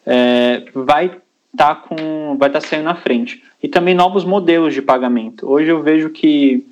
é, 0.06 0.66
vai 0.74 1.06
estar 1.06 1.22
tá 1.58 1.76
com 1.76 2.38
vai 2.38 2.50
estar 2.50 2.62
tá 2.62 2.68
saindo 2.68 2.86
na 2.86 2.96
frente. 2.96 3.44
E 3.62 3.68
também 3.68 3.96
novos 3.96 4.24
modelos 4.24 4.74
de 4.74 4.84
pagamento. 4.84 5.50
Hoje 5.50 5.70
eu 5.70 5.82
vejo 5.82 6.12
que 6.12 6.64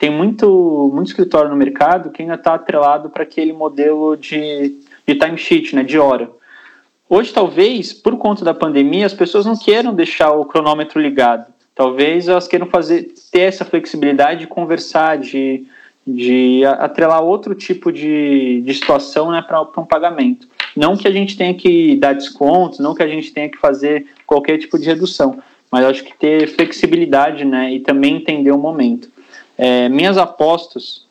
tem 0.00 0.08
muito, 0.08 0.90
muito 0.94 1.08
escritório 1.08 1.50
no 1.50 1.56
mercado 1.56 2.10
que 2.10 2.22
ainda 2.22 2.34
está 2.34 2.54
atrelado 2.54 3.10
para 3.10 3.24
aquele 3.24 3.52
modelo 3.52 4.16
de, 4.16 4.78
de 5.06 5.14
timesheet, 5.16 5.74
né, 5.76 5.82
de 5.82 5.98
hora. 5.98 6.30
Hoje, 7.10 7.32
talvez, 7.32 7.92
por 7.92 8.18
conta 8.18 8.44
da 8.44 8.52
pandemia, 8.52 9.06
as 9.06 9.14
pessoas 9.14 9.46
não 9.46 9.56
queiram 9.56 9.94
deixar 9.94 10.30
o 10.32 10.44
cronômetro 10.44 11.00
ligado. 11.00 11.46
Talvez 11.74 12.28
elas 12.28 12.46
queiram 12.46 12.66
fazer, 12.66 13.14
ter 13.30 13.42
essa 13.42 13.64
flexibilidade 13.64 14.40
de 14.40 14.46
conversar, 14.46 15.16
de, 15.16 15.64
de 16.06 16.64
atrelar 16.64 17.22
outro 17.22 17.54
tipo 17.54 17.90
de, 17.90 18.60
de 18.60 18.74
situação 18.74 19.30
né, 19.30 19.40
para 19.40 19.62
um 19.62 19.86
pagamento. 19.86 20.48
Não 20.76 20.96
que 20.96 21.08
a 21.08 21.10
gente 21.10 21.36
tenha 21.36 21.54
que 21.54 21.96
dar 21.96 22.14
descontos, 22.14 22.78
não 22.78 22.94
que 22.94 23.02
a 23.02 23.08
gente 23.08 23.32
tenha 23.32 23.48
que 23.48 23.56
fazer 23.56 24.06
qualquer 24.26 24.58
tipo 24.58 24.78
de 24.78 24.86
redução, 24.86 25.42
mas 25.70 25.84
acho 25.84 26.04
que 26.04 26.14
ter 26.14 26.46
flexibilidade 26.48 27.44
né, 27.44 27.72
e 27.72 27.80
também 27.80 28.16
entender 28.16 28.52
o 28.52 28.58
momento. 28.58 29.08
É, 29.56 29.88
minhas 29.88 30.18
apostas 30.18 31.06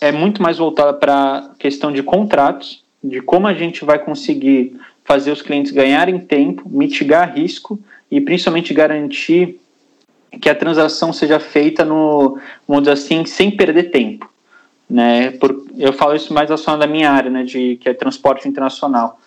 é 0.00 0.12
muito 0.12 0.40
mais 0.42 0.58
voltada 0.58 0.92
para 0.92 1.38
a 1.38 1.48
questão 1.58 1.90
de 1.92 2.02
contratos, 2.02 2.84
de 3.02 3.20
como 3.20 3.46
a 3.46 3.54
gente 3.54 3.84
vai 3.84 3.98
conseguir 3.98 4.78
fazer 5.10 5.32
os 5.32 5.42
clientes 5.42 5.72
ganharem 5.72 6.20
tempo, 6.20 6.62
mitigar 6.68 7.34
risco 7.34 7.80
e 8.08 8.20
principalmente 8.20 8.72
garantir 8.72 9.60
que 10.40 10.48
a 10.48 10.54
transação 10.54 11.12
seja 11.12 11.40
feita 11.40 11.84
no, 11.84 12.38
vamos 12.68 12.86
assim, 12.86 13.24
sem 13.24 13.50
perder 13.50 13.90
tempo. 13.90 14.30
Né? 14.88 15.32
Por, 15.32 15.66
eu 15.76 15.92
falo 15.92 16.14
isso 16.14 16.32
mais 16.32 16.48
relacionado 16.48 16.84
à 16.84 16.86
minha 16.86 17.10
área, 17.10 17.28
né, 17.28 17.42
de, 17.42 17.76
que 17.80 17.88
é 17.88 17.92
transporte 17.92 18.48
internacional. 18.48 19.18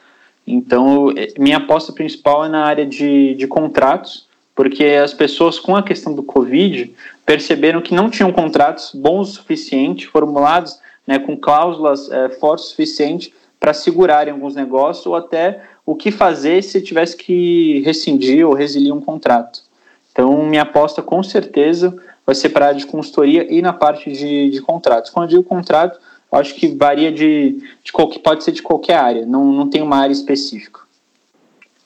Então, 0.48 1.13
minha 1.38 1.58
aposta 1.58 1.91
principal 1.91 2.46
é 2.46 2.48
na 2.48 2.63
área 2.63 2.86
de, 2.86 3.36
de 3.36 3.46
contratos, 3.46 4.26
porque 4.56 4.86
as 4.86 5.13
pessoas, 5.13 5.60
com 5.60 5.76
a 5.76 5.84
questão 5.84 6.15
do 6.15 6.24
Covid, 6.24 6.96
perceberam 7.26 7.82
que 7.82 7.93
não 7.93 8.10
tinham 8.10 8.32
contratos 8.32 8.91
bons 8.96 9.32
o 9.32 9.34
suficiente, 9.34 10.08
formulados 10.08 10.80
né, 11.06 11.19
com 11.19 11.36
cláusulas 11.36 12.10
é, 12.10 12.30
fortes 12.30 12.67
o 12.67 12.69
suficiente 12.69 13.34
para 13.63 13.73
segurarem 13.73 14.34
alguns 14.34 14.56
negócios 14.56 15.06
ou 15.06 15.15
até 15.15 15.63
o 15.86 15.95
que 15.95 16.12
fazer 16.12 16.62
se 16.62 16.82
tivesse 16.82 17.15
que 17.15 17.80
rescindir 17.86 18.45
ou 18.45 18.54
resiliar 18.54 18.93
um 18.93 18.99
contrato. 18.99 19.63
Então, 20.12 20.45
minha 20.45 20.63
aposta 20.63 21.02
com 21.02 21.23
certeza 21.23 21.97
vai 22.26 22.36
ser 22.36 22.49
para 22.49 22.67
a 22.67 22.73
de 22.73 22.86
consultoria 22.86 23.47
e 23.49 23.62
na 23.62 23.71
parte 23.71 24.12
de, 24.12 24.49
de 24.49 24.62
contratos. 24.62 25.10
Quando 25.12 25.28
eu 25.28 25.30
digo 25.30 25.43
contrato, 25.43 25.97
eu 26.30 26.38
acho 26.38 26.56
que 26.56 26.76
varia 26.76 27.10
de, 27.10 27.63
de 27.82 27.93
qualquer, 27.93 28.19
pode 28.19 28.43
ser 28.43 28.52
de 28.52 28.62
qualquer 28.62 28.97
área, 28.97 29.26
não, 29.26 29.45
não 29.54 29.69
tem 29.69 29.82
uma 29.82 29.95
área 29.95 30.12
específica. 30.12 30.82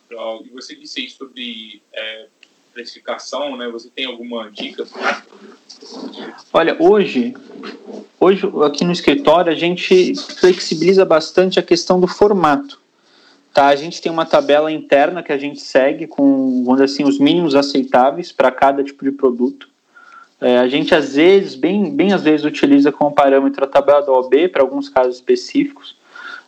E 0.09 0.49
você 0.49 0.75
disse 0.75 1.07
sobre 1.11 1.83
é, 1.93 2.25
precificação, 2.77 3.57
né? 3.57 3.67
Você 3.69 3.89
tem 3.89 4.05
alguma 4.05 4.51
dica? 4.51 4.85
Olha, 6.53 6.77
hoje, 6.79 7.33
hoje 8.19 8.47
aqui 8.63 8.85
no 8.85 8.91
escritório 8.91 9.51
a 9.51 9.55
gente 9.55 10.13
flexibiliza 10.39 11.03
bastante 11.03 11.59
a 11.59 11.63
questão 11.63 11.99
do 11.99 12.07
formato. 12.07 12.79
Tá, 13.51 13.67
a 13.67 13.75
gente 13.75 13.99
tem 13.99 14.11
uma 14.11 14.27
tabela 14.27 14.71
interna 14.71 15.23
que 15.23 15.31
a 15.31 15.37
gente 15.39 15.59
segue 15.59 16.05
com, 16.05 16.63
vamos 16.63 16.79
assim, 16.79 17.03
os 17.03 17.17
mínimos 17.17 17.55
aceitáveis 17.55 18.31
para 18.31 18.51
cada 18.51 18.83
tipo 18.83 19.03
de 19.03 19.11
produto. 19.11 19.67
É, 20.39 20.59
a 20.59 20.67
gente 20.67 20.93
às 20.93 21.15
vezes, 21.15 21.55
bem, 21.55 21.95
bem 21.95 22.13
às 22.13 22.21
vezes, 22.21 22.45
utiliza 22.45 22.91
como 22.91 23.15
parâmetro 23.15 23.65
a 23.65 23.67
tabela 23.67 24.03
da 24.03 24.11
OB 24.11 24.49
para 24.49 24.61
alguns 24.61 24.87
casos 24.87 25.15
específicos. 25.15 25.97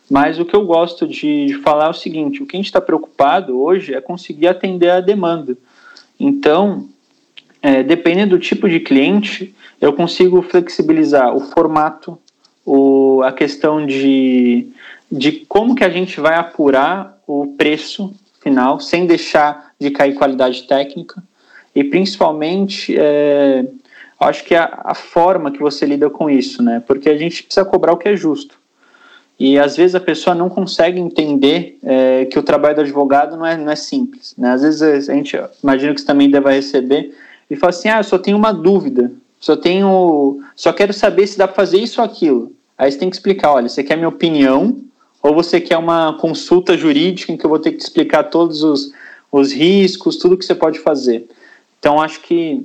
Mas 0.08 0.38
o 0.38 0.44
que 0.44 0.54
eu 0.54 0.64
gosto 0.64 1.08
de, 1.08 1.46
de 1.46 1.54
falar 1.54 1.86
é 1.86 1.90
o 1.90 1.94
seguinte: 1.94 2.40
o 2.40 2.46
que 2.46 2.56
a 2.56 2.58
gente 2.58 2.66
está 2.66 2.80
preocupado 2.80 3.60
hoje 3.60 3.92
é 3.92 4.00
conseguir 4.00 4.46
atender 4.46 4.90
a 4.90 5.00
demanda. 5.00 5.56
Então, 6.20 6.88
é, 7.62 7.82
dependendo 7.82 8.36
do 8.36 8.38
tipo 8.38 8.68
de 8.68 8.78
cliente, 8.78 9.54
eu 9.80 9.92
consigo 9.94 10.42
flexibilizar 10.42 11.34
o 11.34 11.40
formato, 11.40 12.18
o, 12.64 13.22
a 13.22 13.32
questão 13.32 13.84
de 13.84 14.70
de 15.10 15.32
como 15.48 15.74
que 15.74 15.82
a 15.82 15.90
gente 15.90 16.20
vai 16.20 16.36
apurar 16.36 17.18
o 17.26 17.54
preço 17.58 18.14
final 18.40 18.78
sem 18.78 19.06
deixar 19.06 19.72
de 19.78 19.90
cair 19.90 20.14
qualidade 20.14 20.62
técnica 20.68 21.22
e 21.74 21.82
principalmente 21.82 22.96
é, 22.96 23.66
acho 24.18 24.44
que 24.44 24.54
a, 24.54 24.82
a, 24.84 24.94
forma 24.94 25.50
que 25.50 25.58
você 25.58 25.84
lida 25.84 26.08
com 26.08 26.30
isso, 26.30 26.62
né? 26.62 26.82
Porque 26.86 27.08
a 27.08 27.16
gente 27.16 27.42
precisa 27.42 27.64
cobrar 27.64 27.92
o 27.92 27.96
que 27.96 28.08
é 28.08 28.16
justo. 28.16 28.59
E 29.40 29.58
às 29.58 29.74
vezes 29.74 29.94
a 29.94 30.00
pessoa 30.00 30.36
não 30.36 30.50
consegue 30.50 31.00
entender 31.00 31.78
é, 31.82 32.26
que 32.26 32.38
o 32.38 32.42
trabalho 32.42 32.74
do 32.74 32.80
advogado 32.82 33.38
não 33.38 33.46
é, 33.46 33.56
não 33.56 33.72
é 33.72 33.74
simples. 33.74 34.34
Né? 34.36 34.50
Às 34.50 34.60
vezes 34.60 35.08
a 35.08 35.14
gente 35.14 35.34
imagina 35.64 35.94
que 35.94 36.00
você 36.02 36.06
também 36.06 36.30
deve 36.30 36.52
receber 36.52 37.16
e 37.50 37.56
fala 37.56 37.70
assim: 37.70 37.88
ah, 37.88 38.00
eu 38.00 38.04
só 38.04 38.18
tenho 38.18 38.36
uma 38.36 38.52
dúvida, 38.52 39.10
só 39.40 39.56
tenho, 39.56 40.42
só 40.54 40.74
quero 40.74 40.92
saber 40.92 41.26
se 41.26 41.38
dá 41.38 41.48
para 41.48 41.56
fazer 41.56 41.78
isso 41.78 42.02
ou 42.02 42.06
aquilo. 42.06 42.52
Aí 42.76 42.92
você 42.92 42.98
tem 42.98 43.08
que 43.08 43.16
explicar: 43.16 43.52
olha, 43.52 43.66
você 43.66 43.82
quer 43.82 43.96
minha 43.96 44.10
opinião 44.10 44.76
ou 45.22 45.34
você 45.34 45.58
quer 45.58 45.78
uma 45.78 46.18
consulta 46.18 46.76
jurídica 46.76 47.32
em 47.32 47.38
que 47.38 47.44
eu 47.44 47.50
vou 47.50 47.58
ter 47.58 47.72
que 47.72 47.82
explicar 47.82 48.24
todos 48.24 48.62
os, 48.62 48.92
os 49.32 49.52
riscos, 49.52 50.18
tudo 50.18 50.36
que 50.36 50.44
você 50.44 50.54
pode 50.54 50.78
fazer. 50.80 51.26
Então 51.78 51.98
acho 51.98 52.20
que 52.20 52.62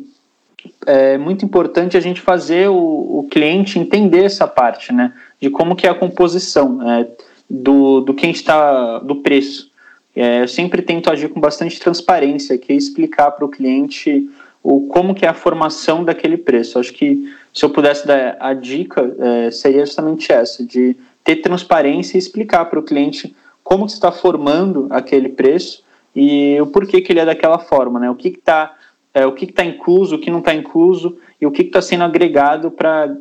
é 0.85 1.17
muito 1.17 1.45
importante 1.45 1.95
a 1.95 2.01
gente 2.01 2.19
fazer 2.19 2.69
o, 2.69 3.19
o 3.19 3.27
cliente 3.31 3.79
entender 3.79 4.25
essa 4.25 4.45
parte, 4.45 4.91
né? 4.91 5.13
De 5.45 5.51
como 5.51 5.75
que 5.75 5.85
é 5.85 5.91
a 5.91 5.93
composição 5.93 6.81
é, 6.81 7.07
do, 7.47 8.01
do 8.01 8.15
que 8.15 8.25
está 8.25 8.97
do 8.97 9.17
preço. 9.17 9.69
É, 10.15 10.41
eu 10.41 10.47
sempre 10.47 10.81
tento 10.81 11.07
agir 11.07 11.29
com 11.29 11.39
bastante 11.39 11.79
transparência, 11.79 12.57
que 12.57 12.73
é 12.73 12.75
explicar 12.75 13.29
para 13.29 13.45
o 13.45 13.49
cliente 13.49 14.27
o 14.63 14.87
como 14.87 15.13
que 15.13 15.23
é 15.23 15.29
a 15.29 15.35
formação 15.35 16.03
daquele 16.03 16.35
preço. 16.35 16.79
Acho 16.79 16.91
que 16.91 17.31
se 17.53 17.63
eu 17.63 17.69
pudesse 17.69 18.07
dar 18.07 18.37
a 18.39 18.55
dica 18.55 19.15
é, 19.19 19.51
seria 19.51 19.85
justamente 19.85 20.31
essa, 20.31 20.65
de 20.65 20.97
ter 21.23 21.35
transparência 21.35 22.17
e 22.17 22.19
explicar 22.19 22.65
para 22.65 22.79
o 22.79 22.83
cliente 22.83 23.35
como 23.63 23.85
que 23.85 23.91
está 23.91 24.11
formando 24.11 24.87
aquele 24.89 25.29
preço 25.29 25.83
e 26.15 26.59
o 26.59 26.65
porquê 26.65 27.01
que 27.01 27.13
ele 27.13 27.19
é 27.19 27.25
daquela 27.25 27.59
forma, 27.59 27.99
né? 27.99 28.09
O 28.09 28.15
que 28.15 28.29
está 28.29 28.75
é, 29.13 29.27
o 29.27 29.31
que 29.31 29.45
está 29.45 29.63
incluso, 29.63 30.15
o 30.15 30.19
que 30.19 30.31
não 30.31 30.39
está 30.39 30.55
incluso 30.55 31.19
e 31.39 31.45
o 31.45 31.51
que 31.51 31.61
está 31.61 31.83
sendo 31.83 32.03
agregado 32.03 32.71
para 32.71 33.15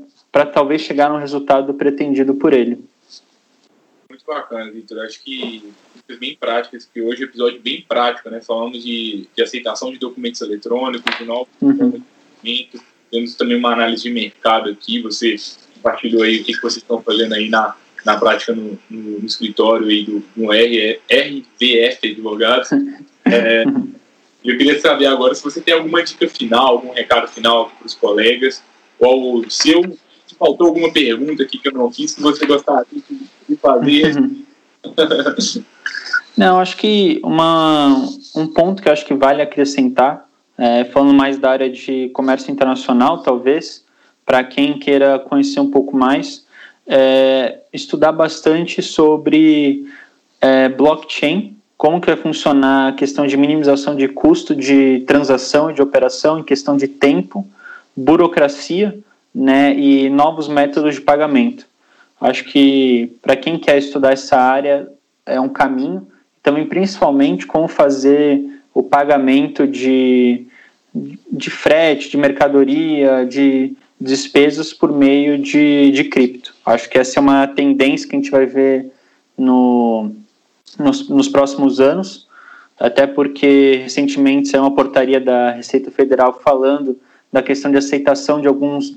talvez 0.47 0.83
chegar 0.83 1.11
no 1.11 1.19
resultado 1.19 1.73
pretendido 1.75 2.35
por 2.35 2.53
ele. 2.53 2.85
Muito 4.09 4.25
bacana, 4.27 4.71
Vitor. 4.71 5.05
Acho 5.05 5.23
que 5.23 5.73
dicas 5.95 6.19
bem 6.19 6.37
práticas, 6.37 6.89
que 6.93 7.01
hoje 7.01 7.23
é 7.23 7.27
um 7.27 7.29
episódio 7.29 7.61
bem 7.61 7.85
prático, 7.87 8.31
né? 8.31 8.41
Falamos 8.41 8.83
de, 8.83 9.29
de 9.35 9.43
aceitação 9.43 9.93
de 9.93 9.99
documentos 9.99 10.41
eletrônicos, 10.41 11.17
de 11.19 11.25
novos 11.25 11.49
uhum. 11.61 11.75
documentos, 11.91 12.81
temos 13.11 13.35
também 13.37 13.57
uma 13.57 13.73
análise 13.73 14.03
de 14.03 14.11
mercado 14.11 14.71
aqui, 14.71 15.01
você 15.01 15.37
compartilhou 15.75 16.23
aí 16.23 16.41
o 16.41 16.45
que, 16.45 16.53
que 16.53 16.61
vocês 16.61 16.79
estão 16.79 17.01
fazendo 17.01 17.35
aí 17.35 17.49
na, 17.49 17.77
na 18.05 18.19
prática 18.19 18.53
no, 18.55 18.79
no, 18.91 19.21
no 19.21 19.27
escritório 19.27 19.87
aí 19.87 20.05
do 20.05 20.23
no 20.37 20.53
R, 20.53 21.01
RVF 21.11 22.11
Advogados. 22.11 22.71
É, 23.27 23.65
eu 24.45 24.59
queria 24.59 24.79
saber 24.79 25.07
agora 25.07 25.35
se 25.35 25.43
você 25.43 25.59
tem 25.59 25.73
alguma 25.73 26.03
dica 26.03 26.29
final, 26.29 26.67
algum 26.67 26.93
recado 26.93 27.27
final 27.27 27.71
para 27.71 27.87
os 27.87 27.95
colegas, 27.95 28.63
ou 28.99 29.49
se, 29.49 29.71
eu, 29.71 29.99
se 30.27 30.35
faltou 30.35 30.69
alguma 30.69 30.93
pergunta 30.93 31.43
aqui 31.43 31.59
que 31.59 31.69
eu 31.69 31.73
não 31.73 31.91
fiz, 31.91 32.15
que 32.15 32.23
você 32.23 32.47
gostaria 32.47 32.87
de 33.49 33.57
fazer. 33.57 34.15
Não, 36.37 36.59
acho 36.59 36.77
que 36.77 37.21
uma, 37.23 38.09
um 38.35 38.47
ponto 38.49 38.83
que 38.83 38.89
eu 38.89 38.93
acho 38.93 39.07
que 39.07 39.15
vale 39.15 39.41
acrescentar, 39.41 40.29
é, 40.59 40.85
falando 40.85 41.15
mais 41.15 41.39
da 41.39 41.51
área 41.51 41.71
de 41.71 42.09
comércio 42.09 42.51
internacional, 42.51 43.23
talvez, 43.23 43.85
para 44.27 44.43
quem 44.43 44.77
queira 44.79 45.17
conhecer 45.19 45.61
um 45.61 45.71
pouco 45.71 45.97
mais, 45.97 46.45
é, 46.89 47.61
estudar 47.73 48.11
bastante 48.11 48.83
sobre 48.83 49.87
é, 50.41 50.69
blockchain, 50.69 51.57
como 51.77 52.01
que 52.01 52.09
vai 52.09 52.17
funcionar 52.17 52.89
a 52.89 52.93
questão 52.93 53.27
de 53.27 53.37
minimização 53.37 53.95
de 53.95 54.09
custo 54.09 54.57
de 54.57 55.05
transação 55.07 55.71
e 55.71 55.75
de 55.75 55.83
operação 55.83 56.39
em 56.41 56.43
questão 56.43 56.77
de 56.77 56.89
tempo, 56.89 57.47
burocracia 57.97 58.99
né, 59.35 59.75
e 59.75 60.09
novos 60.09 60.47
métodos 60.49 60.95
de 60.95 61.01
pagamento. 61.01 61.67
Acho 62.21 62.45
que 62.45 63.13
para 63.21 63.37
quem 63.37 63.59
quer 63.59 63.79
estudar 63.79 64.13
essa 64.13 64.37
área 64.37 64.89
é 65.27 65.41
um 65.41 65.49
caminho. 65.49 66.07
Também, 66.43 66.67
principalmente, 66.67 67.47
como 67.47 67.67
fazer 67.67 68.41
o 68.73 68.83
pagamento 68.83 69.67
de, 69.67 70.47
de 70.95 71.51
frete, 71.51 72.11
de 72.11 72.17
mercadoria, 72.17 73.27
de 73.27 73.75
despesas 74.01 74.73
por 74.73 74.93
meio 74.93 75.39
de, 75.39 75.91
de 75.91 76.05
cripto. 76.05 76.55
Acho 76.67 76.89
que 76.89 76.99
essa 76.99 77.19
é 77.19 77.21
uma 77.21 77.47
tendência 77.47 78.09
que 78.09 78.15
a 78.15 78.19
gente 78.19 78.31
vai 78.31 78.47
ver 78.47 78.93
no, 79.37 80.11
nos, 80.79 81.09
nos 81.09 81.29
próximos 81.29 81.81
anos, 81.81 82.29
até 82.79 83.07
porque 83.07 83.81
recentemente 83.83 84.49
saiu 84.49 84.63
uma 84.63 84.75
portaria 84.75 85.21
da 85.21 85.53
Receita 85.53 85.91
Federal 85.91 86.41
falando 86.43 86.99
da 87.33 87.43
questão 87.43 87.71
de 87.71 87.79
aceitação 87.79 88.41
de 88.41 88.49
alguns 88.49 88.97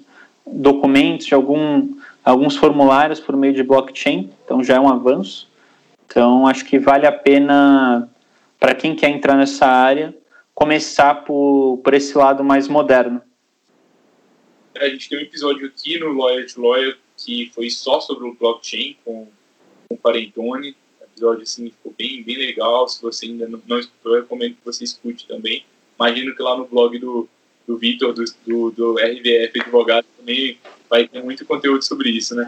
documentos, 0.53 1.25
de 1.25 1.33
algum, 1.33 1.95
alguns 2.23 2.55
formulários 2.55 3.19
por 3.19 3.35
meio 3.35 3.53
de 3.53 3.63
blockchain, 3.63 4.29
então 4.43 4.63
já 4.63 4.75
é 4.75 4.79
um 4.79 4.89
avanço. 4.89 5.49
Então 6.05 6.47
acho 6.47 6.65
que 6.65 6.79
vale 6.79 7.05
a 7.05 7.11
pena, 7.11 8.09
para 8.59 8.75
quem 8.75 8.95
quer 8.95 9.09
entrar 9.09 9.35
nessa 9.35 9.65
área, 9.65 10.15
começar 10.53 11.25
por, 11.25 11.79
por 11.83 11.93
esse 11.93 12.17
lado 12.17 12.43
mais 12.43 12.67
moderno. 12.67 13.21
A 14.77 14.87
gente 14.89 15.09
tem 15.09 15.17
um 15.17 15.21
episódio 15.21 15.67
aqui 15.67 15.99
no 15.99 16.13
Lawyer 16.13 16.51
to 16.51 16.61
Lawyer 16.61 16.97
que 17.17 17.51
foi 17.53 17.69
só 17.69 17.99
sobre 17.99 18.27
o 18.27 18.35
blockchain 18.35 18.95
com, 19.03 19.27
com 19.89 19.95
o 19.95 19.97
Parentone 19.97 20.75
episódio 21.17 21.43
assim, 21.43 21.71
ficou 21.71 21.93
bem, 21.97 22.23
bem 22.23 22.37
legal. 22.37 22.87
Se 22.87 23.01
você 23.01 23.25
ainda 23.25 23.47
não, 23.47 23.61
não 23.67 23.79
escutou, 23.79 24.15
eu 24.15 24.21
recomendo 24.21 24.55
que 24.55 24.65
você 24.65 24.83
escute 24.83 25.27
também. 25.27 25.65
Imagino 25.99 26.35
que 26.35 26.41
lá 26.41 26.55
no 26.55 26.65
blog 26.65 26.97
do, 26.99 27.27
do 27.67 27.77
Vitor, 27.77 28.13
do, 28.13 28.23
do, 28.45 28.71
do 28.71 28.93
RVF 28.93 29.59
Advogado, 29.61 30.05
também 30.17 30.57
vai 30.89 31.07
ter 31.07 31.21
muito 31.21 31.45
conteúdo 31.45 31.83
sobre 31.83 32.09
isso, 32.09 32.33
né? 32.33 32.45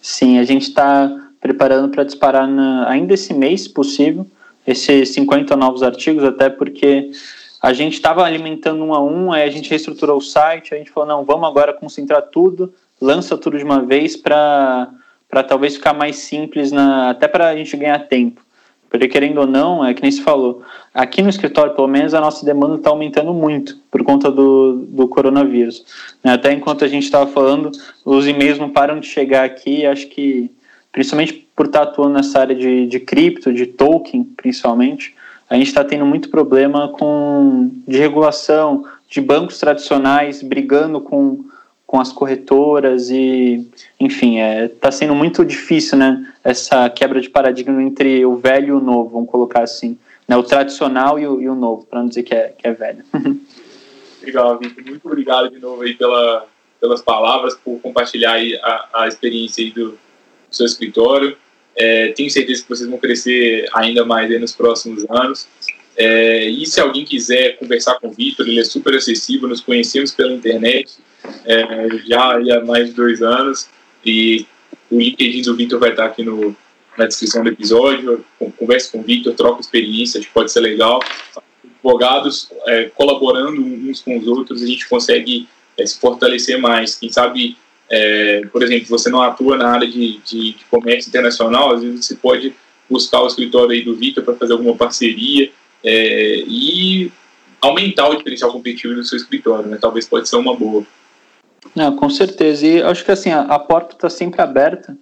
Sim, 0.00 0.38
a 0.38 0.44
gente 0.44 0.62
está 0.62 1.30
preparando 1.40 1.88
para 1.90 2.04
disparar 2.04 2.48
na, 2.48 2.88
ainda 2.88 3.14
esse 3.14 3.32
mês, 3.32 3.62
se 3.62 3.70
possível, 3.70 4.26
esses 4.66 5.10
50 5.10 5.56
novos 5.56 5.82
artigos, 5.82 6.24
até 6.24 6.50
porque 6.50 7.10
a 7.60 7.72
gente 7.72 7.94
estava 7.94 8.24
alimentando 8.24 8.82
um 8.82 8.92
a 8.92 9.00
um, 9.02 9.32
aí 9.32 9.44
a 9.44 9.50
gente 9.50 9.70
reestruturou 9.70 10.18
o 10.18 10.20
site, 10.20 10.74
a 10.74 10.78
gente 10.78 10.90
falou, 10.90 11.08
não, 11.08 11.24
vamos 11.24 11.48
agora 11.48 11.72
concentrar 11.72 12.22
tudo, 12.22 12.74
lança 13.00 13.38
tudo 13.38 13.56
de 13.56 13.64
uma 13.64 13.80
vez 13.80 14.16
para 14.16 14.90
para 15.28 15.42
talvez 15.42 15.76
ficar 15.76 15.94
mais 15.94 16.16
simples, 16.16 16.70
na, 16.70 17.08
até 17.08 17.26
para 17.26 17.48
a 17.48 17.56
gente 17.56 17.74
ganhar 17.74 17.98
tempo. 18.00 18.42
Porque 18.92 19.08
querendo 19.08 19.38
ou 19.38 19.46
não, 19.46 19.82
é 19.82 19.94
que 19.94 20.02
nem 20.02 20.10
se 20.10 20.20
falou, 20.20 20.62
aqui 20.92 21.22
no 21.22 21.30
escritório, 21.30 21.74
pelo 21.74 21.88
menos, 21.88 22.12
a 22.12 22.20
nossa 22.20 22.44
demanda 22.44 22.74
está 22.74 22.90
aumentando 22.90 23.32
muito 23.32 23.78
por 23.90 24.04
conta 24.04 24.30
do, 24.30 24.84
do 24.86 25.08
coronavírus. 25.08 25.82
Né? 26.22 26.34
Até 26.34 26.52
enquanto 26.52 26.84
a 26.84 26.88
gente 26.88 27.04
estava 27.04 27.26
falando, 27.26 27.72
os 28.04 28.28
e-mails 28.28 28.58
não 28.58 28.68
param 28.68 29.00
de 29.00 29.06
chegar 29.06 29.46
aqui, 29.46 29.86
acho 29.86 30.08
que, 30.08 30.50
principalmente 30.92 31.48
por 31.56 31.64
estar 31.64 31.86
tá 31.86 31.90
atuando 31.90 32.12
nessa 32.12 32.38
área 32.38 32.54
de, 32.54 32.86
de 32.86 33.00
cripto, 33.00 33.50
de 33.50 33.64
token, 33.64 34.24
principalmente, 34.36 35.14
a 35.48 35.54
gente 35.54 35.68
está 35.68 35.82
tendo 35.82 36.04
muito 36.04 36.28
problema 36.28 36.88
com 36.88 37.70
de 37.88 37.96
regulação, 37.96 38.84
de 39.08 39.22
bancos 39.22 39.58
tradicionais 39.58 40.42
brigando 40.42 41.00
com 41.00 41.46
com 41.92 42.00
as 42.00 42.10
corretoras 42.10 43.10
e, 43.10 43.68
enfim, 44.00 44.38
está 44.38 44.64
é, 44.64 44.68
tá 44.68 44.90
sendo 44.90 45.14
muito 45.14 45.44
difícil, 45.44 45.98
né, 45.98 46.26
essa 46.42 46.88
quebra 46.88 47.20
de 47.20 47.28
paradigma 47.28 47.82
entre 47.82 48.24
o 48.24 48.34
velho 48.34 48.68
e 48.68 48.72
o 48.72 48.80
novo, 48.80 49.10
vamos 49.10 49.28
colocar 49.28 49.62
assim, 49.62 49.98
né, 50.26 50.34
o 50.34 50.42
tradicional 50.42 51.18
e 51.18 51.26
o, 51.26 51.42
e 51.42 51.50
o 51.50 51.54
novo, 51.54 51.84
para 51.84 52.00
não 52.00 52.08
dizer 52.08 52.22
que 52.22 52.34
é, 52.34 52.54
que 52.56 52.66
é 52.66 52.72
velho. 52.72 53.04
Legal, 54.24 54.58
Vitor, 54.58 54.82
muito 54.86 55.06
obrigado 55.06 55.50
de 55.50 55.58
novo 55.58 55.82
aí 55.82 55.92
pela, 55.92 56.46
pelas 56.80 57.02
palavras, 57.02 57.54
por 57.62 57.78
compartilhar 57.80 58.32
aí 58.32 58.58
a, 58.62 58.88
a 59.02 59.08
experiência 59.08 59.62
aí 59.62 59.70
do, 59.70 59.90
do 59.90 59.98
seu 60.50 60.64
escritório. 60.64 61.36
É, 61.76 62.08
tenho 62.12 62.30
certeza 62.30 62.62
que 62.62 62.70
vocês 62.70 62.88
vão 62.88 62.98
crescer 62.98 63.68
ainda 63.74 64.02
mais 64.02 64.30
nos 64.40 64.52
próximos 64.52 65.04
anos. 65.10 65.46
É, 65.94 66.46
e 66.46 66.64
se 66.64 66.80
alguém 66.80 67.04
quiser 67.04 67.58
conversar 67.58 68.00
com 68.00 68.08
o 68.08 68.12
Vitor, 68.12 68.48
ele 68.48 68.60
é 68.60 68.64
super 68.64 68.94
acessível, 68.94 69.46
nos 69.46 69.60
conhecemos 69.60 70.10
pela 70.12 70.32
internet, 70.32 70.90
é, 71.44 71.88
já 72.04 72.36
há 72.36 72.64
mais 72.64 72.88
de 72.88 72.94
dois 72.94 73.22
anos. 73.22 73.68
E 74.04 74.46
o 74.90 74.98
LinkedIn 74.98 75.42
do 75.42 75.56
Victor 75.56 75.78
vai 75.78 75.90
estar 75.90 76.06
aqui 76.06 76.22
no, 76.22 76.56
na 76.96 77.06
descrição 77.06 77.42
do 77.42 77.50
episódio. 77.50 78.24
Converse 78.58 78.90
com 78.90 79.00
o 79.00 79.02
Victor, 79.02 79.34
troca 79.34 79.60
experiência, 79.60 80.18
acho 80.18 80.28
que 80.28 80.34
pode 80.34 80.52
ser 80.52 80.60
legal. 80.60 81.00
Advogados 81.64 82.50
é, 82.66 82.84
colaborando 82.94 83.62
uns 83.62 84.00
com 84.00 84.16
os 84.16 84.26
outros, 84.26 84.62
a 84.62 84.66
gente 84.66 84.88
consegue 84.88 85.48
é, 85.76 85.86
se 85.86 85.98
fortalecer 85.98 86.58
mais. 86.58 86.96
Quem 86.96 87.10
sabe, 87.10 87.56
é, 87.90 88.46
por 88.52 88.62
exemplo, 88.62 88.86
você 88.88 89.10
não 89.10 89.22
atua 89.22 89.56
na 89.56 89.68
área 89.68 89.88
de, 89.88 90.18
de, 90.18 90.52
de, 90.52 90.64
comércio 90.70 91.08
internacional, 91.08 91.74
às 91.74 91.82
vezes 91.82 92.06
você 92.06 92.14
pode 92.14 92.54
buscar 92.88 93.22
o 93.22 93.26
escritório 93.26 93.70
aí 93.70 93.82
do 93.82 93.94
Victor 93.94 94.22
para 94.22 94.34
fazer 94.34 94.52
alguma 94.52 94.76
parceria 94.76 95.50
é, 95.82 96.44
e 96.46 97.10
aumentar 97.60 98.08
o 98.08 98.16
diferencial 98.16 98.52
competitivo 98.52 98.94
do 98.94 99.04
seu 99.04 99.16
escritório, 99.16 99.68
né? 99.68 99.78
Talvez 99.80 100.06
pode 100.06 100.28
ser 100.28 100.36
uma 100.36 100.54
boa. 100.54 100.84
Não, 101.74 101.96
com 101.96 102.08
certeza. 102.10 102.66
E 102.66 102.82
acho 102.82 103.04
que 103.04 103.10
assim, 103.10 103.30
a, 103.30 103.42
a 103.42 103.58
porta 103.58 103.94
está 103.94 104.10
sempre 104.10 104.40
aberta 104.42 104.96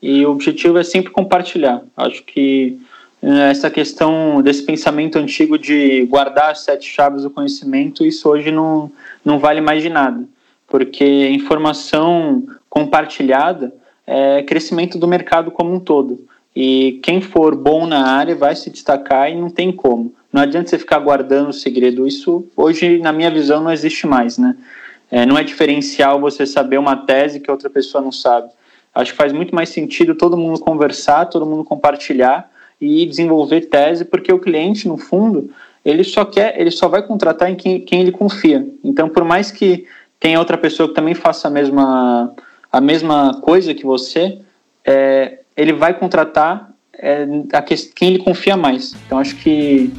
e 0.00 0.24
o 0.24 0.30
objetivo 0.30 0.78
é 0.78 0.84
sempre 0.84 1.12
compartilhar. 1.12 1.82
Acho 1.96 2.22
que 2.24 2.78
eh, 3.22 3.50
essa 3.50 3.70
questão 3.70 4.42
desse 4.42 4.62
pensamento 4.62 5.18
antigo 5.18 5.58
de 5.58 6.04
guardar 6.06 6.50
as 6.50 6.60
sete 6.60 6.88
chaves 6.88 7.22
do 7.22 7.30
conhecimento, 7.30 8.04
isso 8.04 8.28
hoje 8.28 8.50
não, 8.50 8.90
não 9.24 9.38
vale 9.38 9.60
mais 9.60 9.82
de 9.82 9.88
nada. 9.88 10.24
Porque 10.66 11.28
informação 11.28 12.44
compartilhada 12.68 13.72
é 14.06 14.42
crescimento 14.42 14.98
do 14.98 15.06
mercado 15.06 15.50
como 15.50 15.72
um 15.72 15.80
todo. 15.80 16.26
E 16.54 17.00
quem 17.02 17.20
for 17.20 17.54
bom 17.54 17.86
na 17.86 18.06
área 18.08 18.34
vai 18.34 18.54
se 18.54 18.70
destacar 18.70 19.30
e 19.30 19.34
não 19.34 19.48
tem 19.48 19.72
como. 19.72 20.12
Não 20.32 20.42
adianta 20.42 20.68
você 20.68 20.78
ficar 20.78 20.98
guardando 20.98 21.48
o 21.48 21.52
segredo. 21.52 22.06
Isso 22.06 22.46
hoje, 22.56 22.98
na 22.98 23.12
minha 23.12 23.30
visão, 23.30 23.62
não 23.62 23.72
existe 23.72 24.06
mais, 24.06 24.36
né? 24.36 24.56
É, 25.12 25.26
não 25.26 25.36
é 25.36 25.44
diferencial 25.44 26.18
você 26.18 26.46
saber 26.46 26.78
uma 26.78 26.96
tese 26.96 27.38
que 27.38 27.50
outra 27.50 27.68
pessoa 27.68 28.02
não 28.02 28.10
sabe. 28.10 28.48
Acho 28.94 29.12
que 29.12 29.18
faz 29.18 29.30
muito 29.30 29.54
mais 29.54 29.68
sentido 29.68 30.14
todo 30.14 30.38
mundo 30.38 30.58
conversar, 30.58 31.26
todo 31.26 31.44
mundo 31.44 31.64
compartilhar 31.64 32.50
e 32.80 33.04
desenvolver 33.04 33.66
tese, 33.66 34.06
porque 34.06 34.32
o 34.32 34.38
cliente, 34.38 34.88
no 34.88 34.96
fundo, 34.96 35.50
ele 35.84 36.02
só 36.02 36.24
quer, 36.24 36.58
ele 36.58 36.70
só 36.70 36.88
vai 36.88 37.02
contratar 37.06 37.50
em 37.50 37.54
quem, 37.54 37.80
quem 37.80 38.00
ele 38.00 38.10
confia. 38.10 38.66
Então, 38.82 39.06
por 39.06 39.22
mais 39.22 39.50
que 39.50 39.86
tenha 40.18 40.38
outra 40.38 40.56
pessoa 40.56 40.88
que 40.88 40.94
também 40.94 41.14
faça 41.14 41.46
a 41.46 41.50
mesma, 41.50 42.34
a 42.72 42.80
mesma 42.80 43.38
coisa 43.42 43.74
que 43.74 43.84
você, 43.84 44.38
é, 44.82 45.40
ele 45.54 45.74
vai 45.74 45.92
contratar 45.92 46.72
é, 46.94 47.26
a 47.52 47.60
que, 47.60 47.76
quem 47.76 48.08
ele 48.08 48.18
confia 48.18 48.56
mais. 48.56 48.94
Então, 49.06 49.18
acho 49.18 49.36
que 49.36 49.92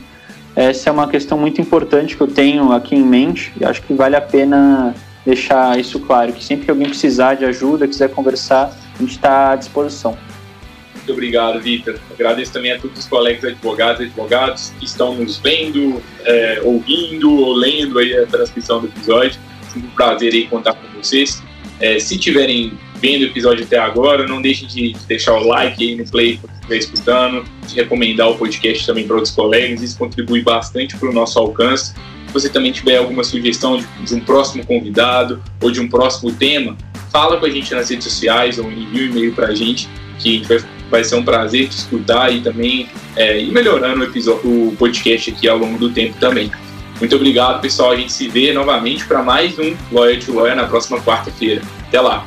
essa 0.55 0.89
é 0.89 0.93
uma 0.93 1.07
questão 1.07 1.38
muito 1.38 1.59
importante 1.59 2.16
que 2.16 2.22
eu 2.22 2.28
tenho 2.28 2.72
aqui 2.72 2.95
em 2.95 3.03
mente 3.03 3.51
e 3.59 3.66
acho 3.66 3.82
que 3.82 3.93
vale 3.93 4.16
a 4.16 4.22
pena 4.22 4.93
deixar 5.26 5.80
isso 5.80 6.00
claro, 6.00 6.34
que 6.34 6.44
sempre 6.44 6.66
que 6.66 6.72
alguém 6.72 6.88
precisar 6.88 7.36
de 7.36 7.46
ajuda, 7.46 7.88
quiser 7.88 8.10
conversar, 8.10 8.76
a 8.96 8.98
gente 9.00 9.12
está 9.12 9.52
à 9.52 9.56
disposição. 9.56 10.18
Muito 10.96 11.12
obrigado, 11.12 11.60
Vitor. 11.60 12.00
Agradeço 12.12 12.54
também 12.54 12.72
a 12.72 12.80
todos 12.80 13.00
os 13.00 13.06
colegas 13.06 13.44
advogados 13.44 14.02
e 14.02 14.04
advogados 14.06 14.74
que 14.80 14.86
estão 14.86 15.16
nos 15.16 15.38
vendo, 15.38 16.02
é, 16.24 16.62
ouvindo 16.64 17.30
ou 17.30 17.54
lendo 17.54 18.00
aí 18.00 18.18
a 18.18 18.26
transcrição 18.26 18.80
do 18.80 18.88
episódio. 18.88 19.40
É 19.76 19.80
um 19.80 19.82
prazer 19.96 20.34
aí 20.34 20.48
contar 20.48 20.74
com 20.74 20.88
vocês. 20.98 21.44
É, 21.80 22.00
se 22.00 22.18
tiverem 22.18 22.78
vendo 23.02 23.24
o 23.24 23.26
episódio 23.26 23.66
até 23.66 23.78
agora, 23.78 24.26
não 24.26 24.42
deixem 24.42 24.66
de 24.66 24.96
deixar 25.06 25.34
o 25.34 25.46
like 25.46 25.84
aí 25.84 25.96
no 25.98 26.10
play 26.10 26.38
que 26.38 26.48
estiver 26.54 26.78
escutando, 26.78 27.44
de 27.68 27.76
recomendar 27.76 28.30
o 28.30 28.38
podcast 28.38 28.86
também 28.86 29.06
para 29.06 29.18
outros 29.18 29.36
colegas, 29.36 29.82
isso 29.82 29.98
contribui 29.98 30.42
bastante 30.42 30.96
para 30.96 31.10
o 31.10 31.14
nosso 31.14 31.38
alcance. 31.38 31.94
Você 32.34 32.50
também 32.50 32.72
tiver 32.72 32.98
alguma 32.98 33.24
sugestão 33.24 33.78
de, 33.78 33.86
de 34.04 34.16
um 34.16 34.20
próximo 34.20 34.66
convidado 34.66 35.42
ou 35.62 35.72
de 35.72 35.80
um 35.80 35.88
próximo 35.88 36.32
tema, 36.34 36.76
fala 37.12 37.38
com 37.38 37.46
a 37.46 37.50
gente 37.50 37.74
nas 37.74 37.90
redes 37.90 38.06
sociais 38.06 38.58
ou 38.58 38.70
envia 38.72 39.04
um 39.04 39.06
e-mail 39.12 39.34
para 39.34 39.48
a 39.48 39.56
gente, 39.56 39.88
que 40.20 40.40
vai 40.48 40.58
vai 40.94 41.04
ser 41.04 41.16
um 41.16 41.24
prazer 41.24 41.68
te 41.70 41.78
escutar 41.78 42.32
e 42.32 42.42
também 42.42 42.88
é, 43.16 43.42
ir 43.42 43.52
melhorando 43.52 44.02
o, 44.02 44.04
episódio, 44.04 44.42
o 44.46 44.76
podcast 44.78 45.32
aqui 45.32 45.50
ao 45.50 45.58
longo 45.58 45.80
do 45.80 45.90
tempo 45.90 46.16
também. 46.20 46.52
Muito 47.00 47.16
obrigado, 47.16 47.60
pessoal. 47.62 47.92
A 47.92 47.96
gente 47.96 48.14
se 48.14 48.28
vê 48.28 48.54
novamente 48.54 49.04
para 49.06 49.24
mais 49.24 49.58
um 49.58 49.76
Lawyer 49.92 50.24
to 50.24 50.32
Lawyer 50.34 50.56
na 50.56 50.66
próxima 50.66 51.02
quarta-feira. 51.02 51.64
Até 51.88 52.00
lá! 52.00 52.24